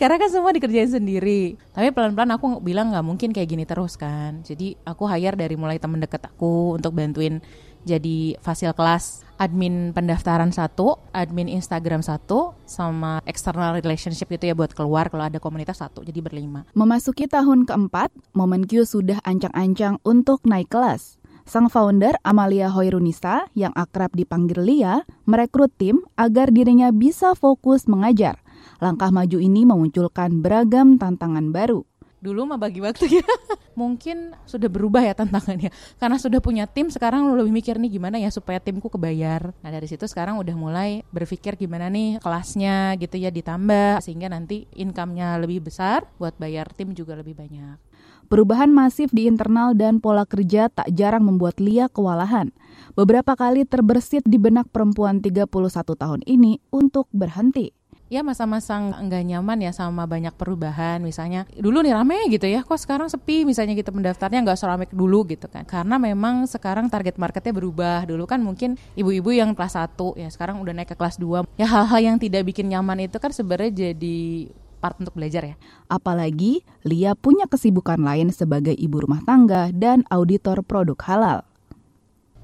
Karena 0.00 0.16
kan 0.16 0.32
semua 0.32 0.56
dikerjain 0.56 0.88
sendiri. 0.88 1.60
Tapi 1.76 1.92
pelan-pelan 1.92 2.32
aku 2.32 2.64
bilang 2.64 2.96
nggak 2.96 3.04
mungkin 3.04 3.30
kayak 3.36 3.48
gini 3.50 3.68
terus 3.68 4.00
kan. 4.00 4.40
Jadi 4.40 4.72
aku 4.88 5.04
hire 5.04 5.36
dari 5.36 5.52
mulai 5.58 5.76
temen 5.76 6.00
deket 6.00 6.24
aku 6.24 6.80
untuk 6.80 6.96
bantuin 6.96 7.44
jadi 7.86 8.34
fasil 8.42 8.74
kelas 8.74 9.22
admin 9.38 9.92
pendaftaran 9.92 10.50
satu, 10.50 10.98
admin 11.12 11.46
Instagram 11.46 12.00
satu, 12.02 12.56
sama 12.66 13.20
external 13.28 13.76
relationship 13.76 14.32
itu 14.32 14.50
ya 14.50 14.54
buat 14.56 14.72
keluar 14.72 15.12
kalau 15.12 15.28
ada 15.28 15.38
komunitas 15.38 15.78
satu, 15.78 16.02
jadi 16.02 16.18
berlima. 16.24 16.64
Memasuki 16.72 17.28
tahun 17.28 17.68
keempat, 17.68 18.10
Momen 18.34 18.66
Q 18.66 18.88
sudah 18.88 19.20
ancang-ancang 19.22 20.00
untuk 20.02 20.42
naik 20.48 20.72
kelas. 20.72 21.20
Sang 21.46 21.70
founder 21.70 22.18
Amalia 22.26 22.74
Hoirunisa 22.74 23.46
yang 23.54 23.70
akrab 23.78 24.10
dipanggil 24.18 24.66
Lia 24.66 25.06
merekrut 25.30 25.70
tim 25.78 26.02
agar 26.18 26.50
dirinya 26.50 26.90
bisa 26.90 27.38
fokus 27.38 27.86
mengajar. 27.86 28.42
Langkah 28.82 29.14
maju 29.14 29.38
ini 29.38 29.62
memunculkan 29.62 30.42
beragam 30.42 30.98
tantangan 30.98 31.54
baru 31.54 31.86
dulu 32.26 32.50
mah 32.50 32.58
bagi 32.58 32.82
waktu 32.82 33.22
ya. 33.22 33.26
Mungkin 33.80 34.34
sudah 34.42 34.66
berubah 34.66 35.06
ya 35.06 35.14
tantangannya. 35.14 35.70
Karena 36.02 36.18
sudah 36.18 36.42
punya 36.42 36.66
tim 36.66 36.90
sekarang 36.90 37.30
lebih 37.38 37.54
mikir 37.54 37.78
nih 37.78 38.02
gimana 38.02 38.18
ya 38.18 38.34
supaya 38.34 38.58
timku 38.58 38.90
kebayar. 38.90 39.54
Nah 39.62 39.70
dari 39.70 39.86
situ 39.86 40.10
sekarang 40.10 40.42
udah 40.42 40.56
mulai 40.58 41.06
berpikir 41.14 41.54
gimana 41.54 41.86
nih 41.86 42.18
kelasnya 42.18 42.98
gitu 42.98 43.14
ya 43.14 43.30
ditambah 43.30 44.02
sehingga 44.02 44.26
nanti 44.26 44.66
income-nya 44.74 45.38
lebih 45.38 45.70
besar 45.70 46.02
buat 46.18 46.34
bayar 46.34 46.74
tim 46.74 46.90
juga 46.90 47.14
lebih 47.14 47.38
banyak. 47.38 47.78
Perubahan 48.26 48.74
masif 48.74 49.14
di 49.14 49.30
internal 49.30 49.78
dan 49.78 50.02
pola 50.02 50.26
kerja 50.26 50.66
tak 50.66 50.90
jarang 50.90 51.22
membuat 51.22 51.62
Lia 51.62 51.86
kewalahan. 51.86 52.50
Beberapa 52.98 53.38
kali 53.38 53.62
terbersit 53.62 54.26
di 54.26 54.34
benak 54.34 54.66
perempuan 54.74 55.22
31 55.22 55.46
tahun 55.94 56.20
ini 56.26 56.58
untuk 56.74 57.06
berhenti 57.14 57.70
ya 58.06 58.22
masa-masa 58.22 58.78
nggak 58.78 59.22
nyaman 59.34 59.66
ya 59.66 59.74
sama 59.74 60.06
banyak 60.06 60.30
perubahan 60.38 61.02
misalnya 61.02 61.42
dulu 61.58 61.82
nih 61.82 61.90
rame 61.90 62.30
gitu 62.30 62.46
ya 62.46 62.62
kok 62.62 62.78
sekarang 62.78 63.10
sepi 63.10 63.42
misalnya 63.42 63.74
kita 63.74 63.90
gitu 63.90 63.98
mendaftarnya 63.98 64.46
nggak 64.46 64.58
seramai 64.58 64.86
dulu 64.94 65.26
gitu 65.26 65.50
kan 65.50 65.66
karena 65.66 65.98
memang 65.98 66.46
sekarang 66.46 66.86
target 66.86 67.18
marketnya 67.18 67.50
berubah 67.50 68.06
dulu 68.06 68.22
kan 68.30 68.38
mungkin 68.38 68.78
ibu-ibu 68.94 69.34
yang 69.34 69.58
kelas 69.58 69.74
1 69.74 70.22
ya 70.22 70.30
sekarang 70.30 70.62
udah 70.62 70.70
naik 70.70 70.94
ke 70.94 70.96
kelas 70.98 71.18
2 71.18 71.58
ya 71.58 71.66
hal-hal 71.66 72.14
yang 72.14 72.16
tidak 72.22 72.46
bikin 72.46 72.70
nyaman 72.70 73.10
itu 73.10 73.18
kan 73.18 73.34
sebenarnya 73.34 73.90
jadi 73.90 74.46
part 74.76 75.00
untuk 75.00 75.16
belajar 75.16 75.42
ya. 75.42 75.56
Apalagi 75.88 76.62
Lia 76.84 77.16
punya 77.18 77.48
kesibukan 77.48 77.98
lain 77.98 78.30
sebagai 78.30 78.76
ibu 78.76 79.02
rumah 79.02 79.24
tangga 79.24 79.72
dan 79.74 80.04
auditor 80.12 80.62
produk 80.62 81.00
halal. 81.08 81.38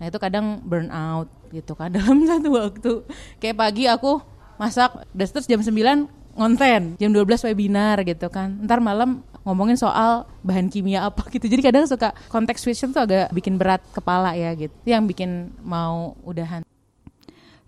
Nah 0.00 0.10
itu 0.10 0.18
kadang 0.18 0.58
burn 0.66 0.90
out 0.90 1.30
gitu 1.54 1.76
kan 1.78 1.92
dalam 1.96 2.24
satu 2.26 2.50
waktu. 2.50 2.92
Kayak 3.38 3.56
pagi 3.60 3.84
aku 3.86 4.31
masak 4.62 4.94
udah 4.94 5.26
terus 5.26 5.50
jam 5.50 5.58
9 5.58 5.74
ngonten 6.38 6.94
jam 6.96 7.10
12 7.10 7.50
webinar 7.50 8.06
gitu 8.06 8.30
kan. 8.30 8.62
Ntar 8.62 8.78
malam 8.78 9.26
ngomongin 9.42 9.74
soal 9.74 10.30
bahan 10.46 10.70
kimia 10.70 11.10
apa 11.10 11.26
gitu. 11.34 11.50
Jadi 11.50 11.62
kadang 11.66 11.84
suka 11.90 12.14
konteks 12.30 12.62
switch 12.62 12.86
tuh 12.86 13.02
agak 13.02 13.34
bikin 13.34 13.58
berat 13.58 13.82
kepala 13.90 14.38
ya 14.38 14.54
gitu. 14.54 14.72
Yang 14.86 15.02
bikin 15.10 15.30
mau 15.66 16.14
udahan. 16.22 16.62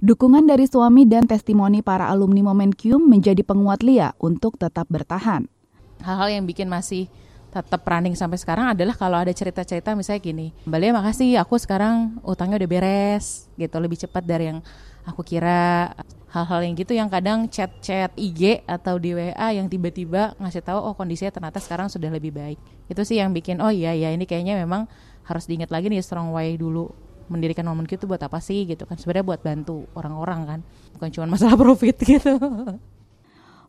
Dukungan 0.04 0.44
dari 0.44 0.68
suami 0.68 1.08
dan 1.08 1.24
testimoni 1.24 1.80
para 1.80 2.06
alumni 2.12 2.44
Momencum 2.44 3.00
menjadi 3.08 3.40
penguat 3.40 3.80
Lia 3.80 4.12
untuk 4.20 4.60
tetap 4.60 4.84
bertahan. 4.92 5.48
Hal-hal 6.04 6.28
yang 6.28 6.44
bikin 6.44 6.68
masih 6.68 7.08
tetap 7.48 7.86
running 7.86 8.18
sampai 8.18 8.36
sekarang 8.36 8.74
adalah 8.74 8.98
kalau 8.98 9.16
ada 9.16 9.30
cerita-cerita 9.30 9.94
misalnya 9.94 10.20
gini, 10.20 10.46
Mbak 10.66 10.78
Lia 10.82 10.90
makasih 10.92 11.30
aku 11.40 11.56
sekarang 11.56 12.20
utangnya 12.26 12.60
udah 12.60 12.70
beres 12.70 13.48
gitu. 13.56 13.78
Lebih 13.80 13.96
cepat 14.04 14.26
dari 14.26 14.52
yang 14.52 14.60
aku 15.08 15.24
kira 15.24 15.94
hal-hal 16.34 16.66
yang 16.66 16.74
gitu 16.74 16.92
yang 16.98 17.06
kadang 17.06 17.46
chat-chat 17.46 18.10
IG 18.18 18.66
atau 18.66 18.98
di 18.98 19.14
WA 19.14 19.54
yang 19.54 19.70
tiba-tiba 19.70 20.34
ngasih 20.42 20.66
tahu 20.66 20.82
oh 20.82 20.94
kondisinya 20.98 21.30
ternyata 21.30 21.62
sekarang 21.62 21.86
sudah 21.86 22.10
lebih 22.10 22.34
baik. 22.34 22.58
Itu 22.90 23.06
sih 23.06 23.22
yang 23.22 23.30
bikin 23.30 23.62
oh 23.62 23.70
iya 23.70 23.94
ya 23.94 24.10
ini 24.10 24.26
kayaknya 24.26 24.58
memang 24.58 24.90
harus 25.22 25.46
diingat 25.46 25.70
lagi 25.70 25.86
nih 25.86 26.02
strong 26.02 26.34
way 26.34 26.59
dulu 26.59 26.90
mendirikan 27.30 27.64
momen 27.64 27.87
itu 27.88 28.04
buat 28.04 28.20
apa 28.20 28.37
sih 28.42 28.68
gitu 28.68 28.85
kan 28.85 29.00
sebenarnya 29.00 29.24
buat 29.24 29.40
bantu 29.40 29.88
orang-orang 29.96 30.40
kan 30.44 30.61
bukan 30.98 31.09
cuma 31.14 31.38
masalah 31.38 31.54
profit 31.62 31.96
gitu. 32.02 32.35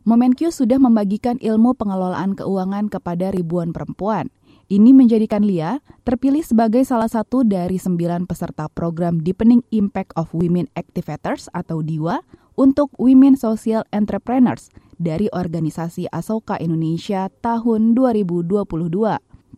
Momenq 0.06 0.50
sudah 0.50 0.78
membagikan 0.78 1.34
ilmu 1.38 1.74
pengelolaan 1.74 2.34
keuangan 2.38 2.86
kepada 2.90 3.30
ribuan 3.34 3.74
perempuan. 3.74 4.30
Ini 4.66 4.90
menjadikan 4.90 5.46
Lia 5.46 5.78
terpilih 6.02 6.42
sebagai 6.42 6.82
salah 6.82 7.06
satu 7.06 7.46
dari 7.46 7.78
sembilan 7.78 8.26
peserta 8.26 8.66
program 8.66 9.22
Deepening 9.22 9.62
Impact 9.70 10.10
of 10.18 10.34
Women 10.34 10.66
Activators 10.74 11.46
atau 11.54 11.86
DIWA 11.86 12.18
untuk 12.58 12.90
Women 12.98 13.38
Social 13.38 13.86
Entrepreneurs 13.94 14.74
dari 14.98 15.30
organisasi 15.30 16.10
Asoka 16.10 16.58
Indonesia 16.58 17.30
tahun 17.46 17.94
2022. 17.94 18.66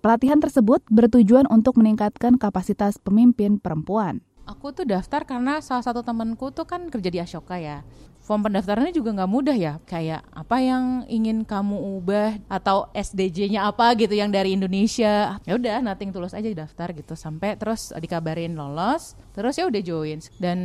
Pelatihan 0.04 0.44
tersebut 0.44 0.84
bertujuan 0.92 1.48
untuk 1.48 1.80
meningkatkan 1.80 2.36
kapasitas 2.36 3.00
pemimpin 3.00 3.56
perempuan. 3.56 4.20
Aku 4.44 4.76
tuh 4.76 4.84
daftar 4.84 5.24
karena 5.24 5.64
salah 5.64 5.88
satu 5.88 6.04
temanku 6.04 6.52
tuh 6.52 6.68
kan 6.68 6.92
kerja 6.92 7.08
di 7.08 7.16
Ashoka 7.16 7.56
ya 7.56 7.80
form 8.28 8.44
pendaftarannya 8.44 8.92
juga 8.92 9.16
nggak 9.16 9.32
mudah 9.32 9.56
ya. 9.56 9.80
Kayak 9.88 10.20
apa 10.36 10.60
yang 10.60 11.08
ingin 11.08 11.48
kamu 11.48 11.80
ubah 11.96 12.36
atau 12.52 12.92
SDJ-nya 12.92 13.64
apa 13.64 13.96
gitu 13.96 14.12
yang 14.12 14.28
dari 14.28 14.52
Indonesia. 14.52 15.40
Ya 15.48 15.52
udah 15.56 15.80
nothing 15.80 16.12
tulus 16.12 16.36
aja 16.36 16.44
daftar 16.52 16.92
gitu. 16.92 17.16
Sampai 17.16 17.56
terus 17.56 17.96
dikabarin 17.96 18.52
lolos 18.52 19.16
terus 19.32 19.56
ya 19.56 19.64
udah 19.64 19.80
join. 19.80 20.20
Dan 20.36 20.58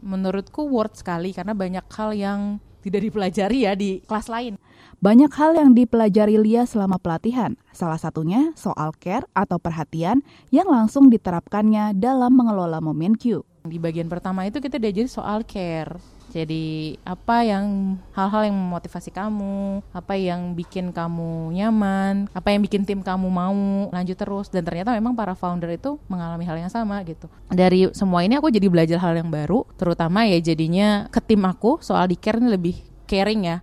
menurutku 0.00 0.64
worth 0.64 1.04
sekali 1.04 1.36
karena 1.36 1.52
banyak 1.52 1.84
hal 1.92 2.16
yang 2.16 2.40
tidak 2.80 3.04
dipelajari 3.04 3.68
ya 3.68 3.76
di 3.76 4.00
kelas 4.08 4.32
lain. 4.32 4.56
Banyak 5.04 5.32
hal 5.36 5.52
yang 5.52 5.76
dipelajari 5.76 6.40
Lia 6.40 6.64
selama 6.64 6.96
pelatihan, 6.96 7.60
salah 7.76 8.00
satunya 8.00 8.56
soal 8.56 8.96
care 8.96 9.28
atau 9.36 9.60
perhatian 9.60 10.24
yang 10.48 10.64
langsung 10.64 11.12
diterapkannya 11.12 11.92
dalam 11.96 12.32
mengelola 12.32 12.80
momen 12.80 13.12
Q. 13.12 13.44
Di 13.68 13.76
bagian 13.76 14.08
pertama 14.08 14.48
itu 14.48 14.60
kita 14.60 14.80
diajari 14.80 15.08
soal 15.08 15.44
care 15.44 15.96
jadi 16.34 16.98
apa 17.06 17.46
yang 17.46 17.94
hal-hal 18.10 18.50
yang 18.50 18.58
memotivasi 18.58 19.14
kamu, 19.14 19.86
apa 19.94 20.18
yang 20.18 20.58
bikin 20.58 20.90
kamu 20.90 21.54
nyaman, 21.54 22.26
apa 22.34 22.50
yang 22.50 22.58
bikin 22.66 22.82
tim 22.82 23.06
kamu 23.06 23.30
mau 23.30 23.54
lanjut 23.94 24.18
terus. 24.18 24.50
Dan 24.50 24.66
ternyata 24.66 24.90
memang 24.98 25.14
para 25.14 25.38
founder 25.38 25.70
itu 25.70 25.94
mengalami 26.10 26.42
hal 26.42 26.58
yang 26.58 26.72
sama 26.74 26.98
gitu. 27.06 27.30
Dari 27.54 27.86
semua 27.94 28.26
ini 28.26 28.34
aku 28.34 28.50
jadi 28.50 28.66
belajar 28.66 28.98
hal 28.98 29.14
yang 29.14 29.30
baru, 29.30 29.62
terutama 29.78 30.26
ya 30.26 30.42
jadinya 30.42 31.06
ke 31.14 31.22
tim 31.22 31.46
aku 31.46 31.78
soal 31.78 32.10
di 32.10 32.18
care 32.18 32.42
ini 32.42 32.50
lebih 32.50 32.82
caring 33.06 33.54
ya. 33.54 33.58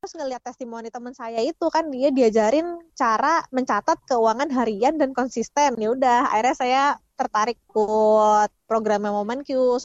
Terus 0.00 0.14
ngelihat 0.14 0.40
testimoni 0.40 0.88
teman 0.88 1.12
saya 1.12 1.44
itu 1.44 1.66
kan 1.68 1.90
dia 1.92 2.08
diajarin 2.08 2.80
cara 2.96 3.44
mencatat 3.52 4.08
keuangan 4.08 4.48
harian 4.56 4.96
dan 4.96 5.12
konsisten. 5.12 5.76
Ya 5.76 5.92
udah 5.92 6.32
akhirnya 6.32 6.56
saya 6.56 6.82
tertarik 7.18 7.58
buat 7.74 8.48
program 8.70 9.10
Moment 9.10 9.42
Q 9.42 9.82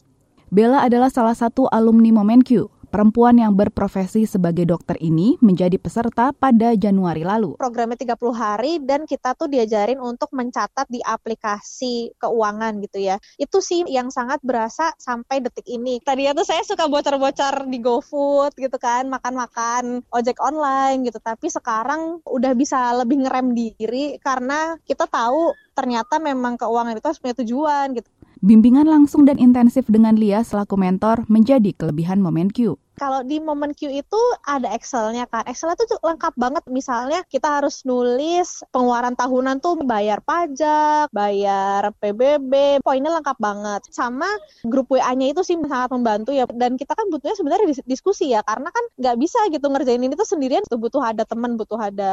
Bella 0.54 0.86
adalah 0.86 1.10
salah 1.10 1.34
satu 1.34 1.66
alumni 1.66 2.14
Momenq. 2.14 2.70
Perempuan 2.94 3.34
yang 3.42 3.58
berprofesi 3.58 4.22
sebagai 4.22 4.62
dokter 4.70 4.94
ini 5.02 5.34
menjadi 5.42 5.74
peserta 5.82 6.30
pada 6.30 6.78
Januari 6.78 7.26
lalu. 7.26 7.58
Programnya 7.58 7.98
30 7.98 8.14
hari 8.30 8.78
dan 8.78 9.02
kita 9.02 9.34
tuh 9.34 9.50
diajarin 9.50 9.98
untuk 9.98 10.30
mencatat 10.30 10.86
di 10.86 11.02
aplikasi 11.02 12.14
keuangan 12.22 12.78
gitu 12.86 13.02
ya. 13.02 13.18
Itu 13.34 13.58
sih 13.58 13.82
yang 13.90 14.14
sangat 14.14 14.38
berasa 14.46 14.94
sampai 14.94 15.42
detik 15.42 15.66
ini. 15.66 15.98
Tadinya 16.06 16.38
tuh 16.38 16.46
saya 16.46 16.62
suka 16.62 16.86
bocor-bocor 16.86 17.66
di 17.66 17.82
GoFood 17.82 18.54
gitu 18.54 18.78
kan, 18.78 19.10
makan-makan 19.10 20.06
ojek 20.14 20.38
online 20.38 21.02
gitu. 21.02 21.18
Tapi 21.18 21.50
sekarang 21.50 22.22
udah 22.22 22.54
bisa 22.54 22.94
lebih 22.94 23.26
ngerem 23.26 23.58
diri 23.58 24.22
karena 24.22 24.78
kita 24.86 25.10
tahu 25.10 25.50
ternyata 25.74 26.22
memang 26.22 26.54
keuangan 26.54 26.94
itu 26.94 27.06
harus 27.10 27.18
punya 27.18 27.34
tujuan 27.42 27.90
gitu. 27.98 28.06
Bimbingan 28.44 28.84
langsung 28.84 29.24
dan 29.24 29.40
intensif 29.40 29.88
dengan 29.88 30.20
Lia 30.20 30.44
selaku 30.44 30.76
mentor 30.76 31.24
menjadi 31.32 31.72
kelebihan 31.80 32.20
Momen 32.20 32.52
Q. 32.52 32.76
Kalau 33.00 33.24
di 33.24 33.40
Momen 33.40 33.72
Q 33.72 33.88
itu 33.88 34.20
ada 34.44 34.68
Excel-nya 34.76 35.24
kan. 35.32 35.48
Excel 35.48 35.72
itu 35.72 35.96
lengkap 36.04 36.36
banget. 36.36 36.60
Misalnya 36.68 37.24
kita 37.24 37.56
harus 37.56 37.88
nulis 37.88 38.60
pengeluaran 38.68 39.16
tahunan 39.16 39.64
tuh 39.64 39.80
bayar 39.88 40.20
pajak, 40.20 41.08
bayar 41.08 41.88
PBB, 41.96 42.84
poinnya 42.84 43.16
lengkap 43.16 43.40
banget. 43.40 43.80
Sama 43.88 44.28
grup 44.68 44.92
WA-nya 44.92 45.32
itu 45.32 45.40
sih 45.40 45.56
sangat 45.64 45.88
membantu 45.88 46.36
ya. 46.36 46.44
Dan 46.44 46.76
kita 46.76 46.92
kan 46.92 47.08
butuhnya 47.08 47.40
sebenarnya 47.40 47.80
diskusi 47.88 48.28
ya. 48.28 48.44
Karena 48.44 48.68
kan 48.68 48.84
nggak 49.00 49.16
bisa 49.24 49.40
gitu 49.48 49.72
ngerjain 49.72 50.04
ini 50.04 50.12
tuh 50.20 50.28
sendirian. 50.28 50.68
Butuh 50.68 51.00
ada 51.00 51.24
teman, 51.24 51.56
butuh 51.56 51.80
ada 51.80 52.12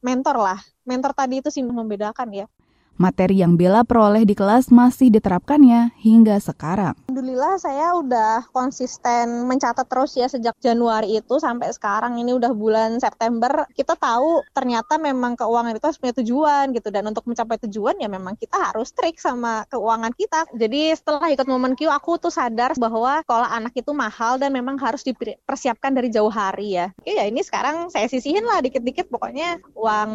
mentor 0.00 0.40
lah. 0.40 0.56
Mentor 0.88 1.12
tadi 1.12 1.44
itu 1.44 1.52
sih 1.52 1.60
membedakan 1.60 2.32
ya. 2.32 2.48
Materi 2.96 3.44
yang 3.44 3.60
Bella 3.60 3.84
peroleh 3.84 4.24
di 4.24 4.32
kelas 4.32 4.72
masih 4.72 5.12
diterapkannya 5.12 5.94
hingga 6.00 6.40
sekarang. 6.40 7.05
Alhamdulillah 7.16 7.56
saya 7.56 7.96
udah 7.96 8.44
konsisten 8.52 9.48
mencatat 9.48 9.88
terus 9.88 10.20
ya 10.20 10.28
sejak 10.28 10.52
Januari 10.60 11.16
itu 11.16 11.40
sampai 11.40 11.72
sekarang 11.72 12.20
ini 12.20 12.36
udah 12.36 12.52
bulan 12.52 13.00
September. 13.00 13.64
Kita 13.72 13.96
tahu 13.96 14.44
ternyata 14.52 15.00
memang 15.00 15.32
keuangan 15.32 15.72
itu 15.72 15.80
harus 15.88 15.96
punya 15.96 16.12
tujuan 16.20 16.76
gitu 16.76 16.92
dan 16.92 17.08
untuk 17.08 17.24
mencapai 17.24 17.56
tujuan 17.64 17.96
ya 18.04 18.12
memang 18.12 18.36
kita 18.36 18.60
harus 18.60 18.92
trik 18.92 19.16
sama 19.16 19.64
keuangan 19.72 20.12
kita. 20.12 20.44
Jadi 20.60 20.92
setelah 20.92 21.32
ikut 21.32 21.48
momen 21.48 21.72
Q 21.72 21.88
aku 21.88 22.20
tuh 22.20 22.28
sadar 22.28 22.76
bahwa 22.76 23.24
sekolah 23.24 23.48
anak 23.48 23.72
itu 23.72 23.96
mahal 23.96 24.36
dan 24.36 24.52
memang 24.52 24.76
harus 24.76 25.00
dipersiapkan 25.00 25.96
dari 25.96 26.12
jauh 26.12 26.28
hari 26.28 26.76
ya. 26.76 26.92
Oke 27.00 27.16
ya 27.16 27.24
ini 27.24 27.40
sekarang 27.40 27.88
saya 27.88 28.12
sisihin 28.12 28.44
lah 28.44 28.60
dikit-dikit 28.60 29.08
pokoknya 29.08 29.64
uang 29.72 30.10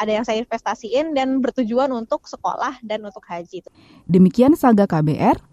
ada 0.00 0.08
yang 0.08 0.24
saya 0.24 0.40
investasiin 0.40 1.12
dan 1.12 1.44
bertujuan 1.44 1.92
untuk 1.92 2.24
sekolah 2.24 2.80
dan 2.80 3.04
untuk 3.04 3.20
haji. 3.28 3.60
Demikian 4.08 4.56
Saga 4.56 4.88
KBR, 4.88 5.51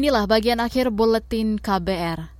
Inilah 0.00 0.24
bagian 0.24 0.64
akhir 0.64 0.88
buletin 0.96 1.60
KBR. 1.60 2.32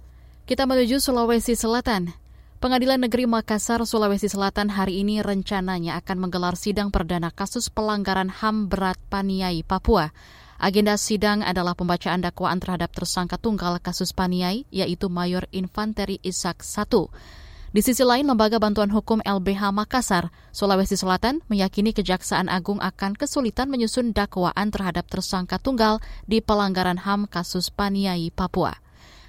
Kita 0.49 0.65
menuju 0.65 0.97
Sulawesi 0.97 1.53
Selatan. 1.53 2.09
Pengadilan 2.57 3.05
Negeri 3.05 3.29
Makassar, 3.29 3.85
Sulawesi 3.85 4.33
Selatan 4.33 4.73
hari 4.73 5.05
ini 5.05 5.21
rencananya 5.21 6.01
akan 6.01 6.25
menggelar 6.25 6.57
sidang 6.57 6.89
perdana 6.89 7.29
kasus 7.29 7.69
pelanggaran 7.69 8.33
HAM 8.33 8.73
berat 8.73 8.97
Paniai, 9.13 9.61
Papua. 9.61 10.09
Agenda 10.57 10.97
sidang 10.97 11.45
adalah 11.45 11.77
pembacaan 11.77 12.25
dakwaan 12.25 12.65
terhadap 12.65 12.97
tersangka 12.97 13.37
tunggal 13.37 13.77
kasus 13.77 14.17
Paniai, 14.17 14.65
yaitu 14.73 15.13
Mayor 15.13 15.45
Infanteri 15.53 16.17
Ishak 16.25 16.65
I. 16.65 17.13
Di 17.71 17.87
sisi 17.87 18.03
lain, 18.03 18.27
Lembaga 18.27 18.59
Bantuan 18.59 18.91
Hukum 18.91 19.23
LBH 19.23 19.71
Makassar, 19.71 20.35
Sulawesi 20.51 20.99
Selatan 20.99 21.39
meyakini 21.47 21.95
Kejaksaan 21.95 22.51
Agung 22.51 22.83
akan 22.83 23.15
kesulitan 23.15 23.71
menyusun 23.71 24.11
dakwaan 24.11 24.75
terhadap 24.75 25.07
tersangka 25.07 25.55
tunggal 25.63 26.03
di 26.27 26.43
pelanggaran 26.43 26.99
HAM 26.99 27.31
kasus 27.31 27.71
Paniai, 27.71 28.35
Papua. 28.35 28.75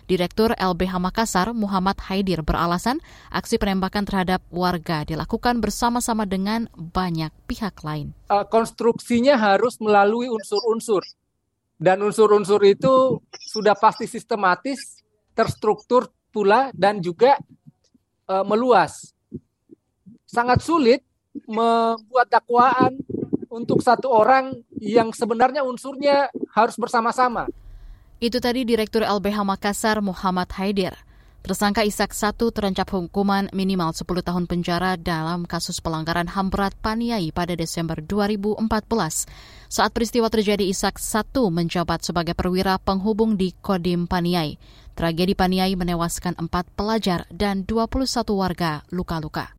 Direktur 0.09 0.57
LBH 0.57 0.97
Makassar, 0.97 1.53
Muhammad 1.53 2.01
Haidir, 2.09 2.41
beralasan 2.41 2.97
aksi 3.29 3.61
penembakan 3.61 4.09
terhadap 4.09 4.41
warga 4.49 5.05
dilakukan 5.05 5.61
bersama-sama 5.61 6.25
dengan 6.25 6.65
banyak 6.73 7.29
pihak 7.45 7.85
lain. 7.85 8.17
Uh, 8.25 8.41
konstruksinya 8.49 9.37
harus 9.37 9.77
melalui 9.77 10.33
unsur-unsur. 10.33 11.05
Dan 11.77 12.01
unsur-unsur 12.01 12.65
itu 12.65 13.21
sudah 13.53 13.77
pasti 13.77 14.09
sistematis, 14.09 15.05
terstruktur 15.37 16.09
pula, 16.33 16.73
dan 16.73 17.05
juga 17.05 17.37
uh, 18.31 18.47
meluas. 18.47 19.11
Sangat 20.23 20.63
sulit 20.63 21.03
membuat 21.43 22.31
dakwaan 22.31 22.95
untuk 23.51 23.83
satu 23.83 24.07
orang 24.07 24.63
yang 24.79 25.11
sebenarnya 25.11 25.67
unsurnya 25.67 26.31
harus 26.55 26.79
bersama-sama. 26.79 27.51
Itu 28.23 28.39
tadi 28.39 28.63
Direktur 28.63 29.03
LBH 29.03 29.43
Makassar 29.43 29.99
Muhammad 29.99 30.47
Haidir. 30.55 30.95
Tersangka 31.41 31.81
Isak 31.81 32.13
satu 32.13 32.53
terancap 32.53 32.93
hukuman 32.93 33.49
minimal 33.49 33.97
10 33.97 34.05
tahun 34.21 34.45
penjara 34.45 34.93
dalam 34.93 35.49
kasus 35.49 35.81
pelanggaran 35.81 36.29
HAM 36.29 36.53
berat 36.53 36.77
Paniai 36.77 37.33
pada 37.33 37.57
Desember 37.57 37.97
2014. 37.97 38.61
Saat 39.65 39.89
peristiwa 39.89 40.29
terjadi, 40.29 40.69
Isak 40.69 41.01
satu 41.01 41.49
menjabat 41.49 42.05
sebagai 42.05 42.37
perwira 42.37 42.77
penghubung 42.77 43.41
di 43.41 43.57
Kodim 43.57 44.05
Paniai. 44.05 44.61
Tragedi 45.01 45.33
Paniai 45.33 45.73
menewaskan 45.73 46.37
empat 46.37 46.77
pelajar 46.77 47.25
dan 47.33 47.65
21 47.65 48.21
warga 48.37 48.85
luka-luka. 48.93 49.57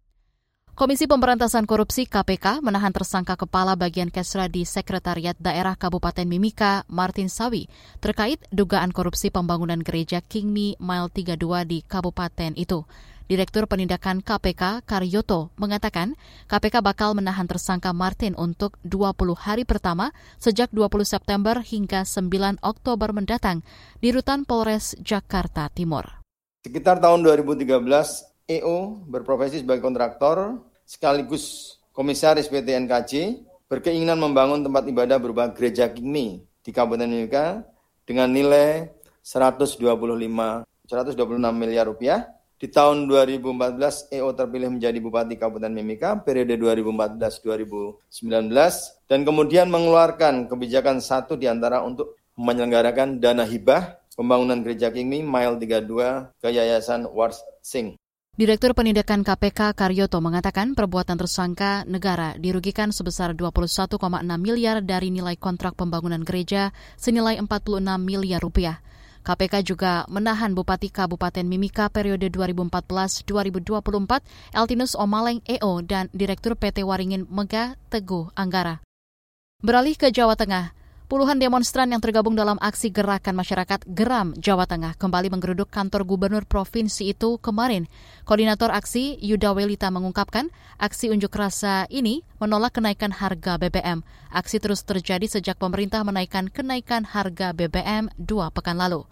Komisi 0.78 1.10
Pemberantasan 1.10 1.66
Korupsi 1.66 2.06
KPK 2.06 2.62
menahan 2.62 2.94
tersangka 2.94 3.34
kepala 3.34 3.74
bagian 3.74 4.06
Kesra 4.06 4.46
di 4.46 4.62
Sekretariat 4.62 5.34
Daerah 5.42 5.74
Kabupaten 5.74 6.30
Mimika, 6.30 6.86
Martin 6.86 7.26
Sawi, 7.26 7.66
terkait 7.98 8.38
dugaan 8.54 8.94
korupsi 8.94 9.34
pembangunan 9.34 9.82
gereja 9.82 10.22
Kingmi 10.22 10.78
Mile 10.78 11.10
32 11.10 11.34
di 11.66 11.82
kabupaten 11.90 12.54
itu. 12.54 12.86
Direktur 13.30 13.70
Penindakan 13.70 14.18
KPK 14.18 14.82
Karyoto 14.82 15.54
mengatakan 15.54 16.18
KPK 16.50 16.82
bakal 16.82 17.14
menahan 17.14 17.46
tersangka 17.46 17.94
Martin 17.94 18.34
untuk 18.34 18.74
20 18.82 19.14
hari 19.38 19.62
pertama 19.62 20.10
sejak 20.42 20.74
20 20.74 21.06
September 21.06 21.62
hingga 21.62 22.02
9 22.02 22.58
Oktober 22.66 23.14
mendatang 23.14 23.62
di 24.02 24.10
Rutan 24.10 24.42
Polres 24.42 24.98
Jakarta 24.98 25.70
Timur. 25.70 26.22
Sekitar 26.66 26.98
tahun 26.98 27.22
2013, 27.22 27.78
EO 28.58 29.06
berprofesi 29.06 29.62
sebagai 29.62 29.86
kontraktor 29.86 30.58
sekaligus 30.82 31.78
komisaris 31.94 32.50
PT 32.50 32.74
NKJ 32.86 33.12
berkeinginan 33.70 34.18
membangun 34.18 34.66
tempat 34.66 34.82
ibadah 34.90 35.22
berupa 35.22 35.46
gereja 35.54 35.88
Kingmi 35.88 36.42
di 36.62 36.70
Kabupaten 36.74 37.06
Mimika 37.06 37.62
dengan 38.02 38.34
nilai 38.34 38.90
125 39.22 39.78
126 39.78 40.66
miliar 41.54 41.86
rupiah. 41.86 42.28
Di 42.62 42.70
tahun 42.70 43.10
2014 43.10 44.14
EO 44.14 44.38
terpilih 44.38 44.70
menjadi 44.70 44.94
Bupati 45.02 45.34
Kabupaten 45.34 45.74
Mimika 45.74 46.14
periode 46.22 46.54
2014-2019 46.62 48.22
dan 49.10 49.26
kemudian 49.26 49.66
mengeluarkan 49.66 50.46
kebijakan 50.46 51.02
satu 51.02 51.34
di 51.34 51.50
antara 51.50 51.82
untuk 51.82 52.14
menyelenggarakan 52.38 53.18
dana 53.18 53.42
hibah 53.42 53.98
pembangunan 54.14 54.62
gereja 54.62 54.94
Kingmi 54.94 55.26
Mile 55.26 55.58
32 55.58 56.38
ke 56.38 56.54
Yayasan 56.54 57.10
Wars 57.10 57.42
Sing. 57.66 57.98
Direktur 58.38 58.78
Penindakan 58.78 59.26
KPK 59.26 59.74
Karyoto 59.74 60.22
mengatakan 60.22 60.78
perbuatan 60.78 61.18
tersangka 61.18 61.82
negara 61.90 62.38
dirugikan 62.38 62.94
sebesar 62.94 63.34
21,6 63.34 63.98
miliar 64.38 64.86
dari 64.86 65.10
nilai 65.10 65.34
kontrak 65.34 65.74
pembangunan 65.74 66.22
gereja 66.22 66.70
senilai 66.94 67.42
46 67.42 67.82
miliar 67.98 68.38
rupiah. 68.38 68.78
KPK 69.22 69.62
juga 69.62 70.02
menahan 70.10 70.50
Bupati 70.50 70.90
Kabupaten 70.90 71.46
Mimika 71.46 71.86
periode 71.86 72.26
2014-2024 72.34 74.20
Eltinus 74.50 74.98
Omaleng 74.98 75.38
EO 75.46 75.78
dan 75.86 76.10
Direktur 76.10 76.58
PT 76.58 76.82
Waringin 76.82 77.30
Mega 77.30 77.78
Teguh 77.86 78.34
Anggara. 78.34 78.82
Beralih 79.62 79.94
ke 79.94 80.10
Jawa 80.10 80.34
Tengah, 80.34 80.74
Puluhan 81.10 81.42
demonstran 81.42 81.90
yang 81.90 81.98
tergabung 81.98 82.38
dalam 82.38 82.54
aksi 82.62 82.94
gerakan 82.94 83.34
masyarakat 83.34 83.82
Geram 83.90 84.38
Jawa 84.38 84.70
Tengah 84.70 84.94
kembali 84.94 85.34
menggeruduk 85.34 85.66
kantor 85.66 86.06
gubernur 86.06 86.46
provinsi 86.46 87.10
itu 87.10 87.42
kemarin. 87.42 87.90
Koordinator 88.22 88.70
aksi 88.70 89.18
Yuda 89.18 89.50
Welita 89.50 89.90
mengungkapkan 89.90 90.54
aksi 90.78 91.10
unjuk 91.10 91.34
rasa 91.34 91.90
ini 91.90 92.22
menolak 92.38 92.78
kenaikan 92.78 93.10
harga 93.10 93.58
BBM. 93.58 94.06
Aksi 94.30 94.62
terus 94.62 94.86
terjadi 94.86 95.26
sejak 95.26 95.58
pemerintah 95.58 96.06
menaikkan 96.06 96.46
kenaikan 96.46 97.02
harga 97.02 97.50
BBM 97.50 98.06
dua 98.14 98.54
pekan 98.54 98.78
lalu. 98.78 99.02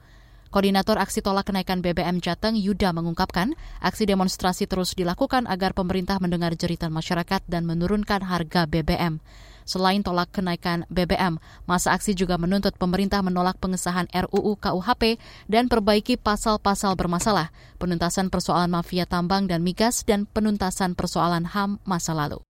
Koordinator 0.51 0.99
aksi 0.99 1.23
tolak 1.23 1.47
kenaikan 1.47 1.79
BBM 1.79 2.19
Jateng 2.19 2.59
Yuda 2.59 2.91
mengungkapkan 2.91 3.55
aksi 3.79 4.03
demonstrasi 4.03 4.67
terus 4.67 4.99
dilakukan 4.99 5.47
agar 5.47 5.79
pemerintah 5.79 6.19
mendengar 6.19 6.59
jeritan 6.59 6.91
masyarakat 6.91 7.47
dan 7.47 7.63
menurunkan 7.71 8.27
harga 8.27 8.67
BBM. 8.67 9.23
Selain 9.71 10.03
tolak 10.03 10.35
kenaikan 10.35 10.83
BBM, 10.91 11.39
masa 11.63 11.95
aksi 11.95 12.19
juga 12.19 12.35
menuntut 12.35 12.75
pemerintah 12.75 13.23
menolak 13.23 13.55
pengesahan 13.63 14.11
RUU 14.11 14.59
KUHP 14.59 15.23
dan 15.47 15.71
perbaiki 15.71 16.19
pasal-pasal 16.19 16.99
bermasalah, 16.99 17.55
penuntasan 17.79 18.35
persoalan 18.35 18.75
mafia 18.75 19.07
tambang 19.07 19.47
dan 19.47 19.63
migas, 19.63 20.03
dan 20.03 20.27
penuntasan 20.27 20.99
persoalan 20.99 21.47
HAM 21.47 21.79
masa 21.87 22.19
lalu. 22.19 22.43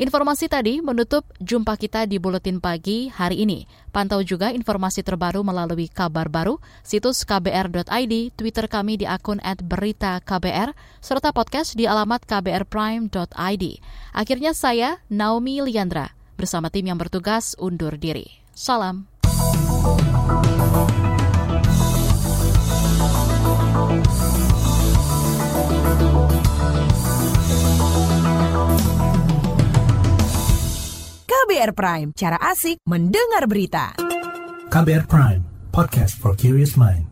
Informasi 0.00 0.48
tadi 0.48 0.80
menutup 0.80 1.28
jumpa 1.44 1.76
kita 1.76 2.08
di 2.08 2.16
Buletin 2.16 2.56
Pagi 2.56 3.12
hari 3.12 3.44
ini. 3.44 3.68
Pantau 3.92 4.24
juga 4.24 4.48
informasi 4.48 5.04
terbaru 5.04 5.44
melalui 5.44 5.92
kabar 5.92 6.32
baru, 6.32 6.56
situs 6.80 7.20
kbr.id, 7.28 8.32
Twitter 8.32 8.64
kami 8.64 8.96
di 8.96 9.04
akun 9.04 9.44
@beritaKBR, 9.44 10.72
serta 11.04 11.36
podcast 11.36 11.76
di 11.76 11.84
alamat 11.84 12.24
kbrprime.id. 12.24 13.64
Akhirnya 14.16 14.56
saya, 14.56 15.04
Naomi 15.12 15.60
Liandra 15.60 16.16
bersama 16.40 16.72
tim 16.72 16.88
yang 16.88 16.96
bertugas 16.96 17.52
undur 17.60 18.00
diri. 18.00 18.40
Salam. 18.56 19.04
KBR 31.28 31.76
Prime, 31.76 32.08
cara 32.16 32.40
asik 32.40 32.80
mendengar 32.88 33.44
berita. 33.44 33.92
KBR 34.72 35.04
Prime, 35.04 35.44
podcast 35.76 36.16
for 36.16 36.32
curious 36.32 36.72
mind. 36.72 37.09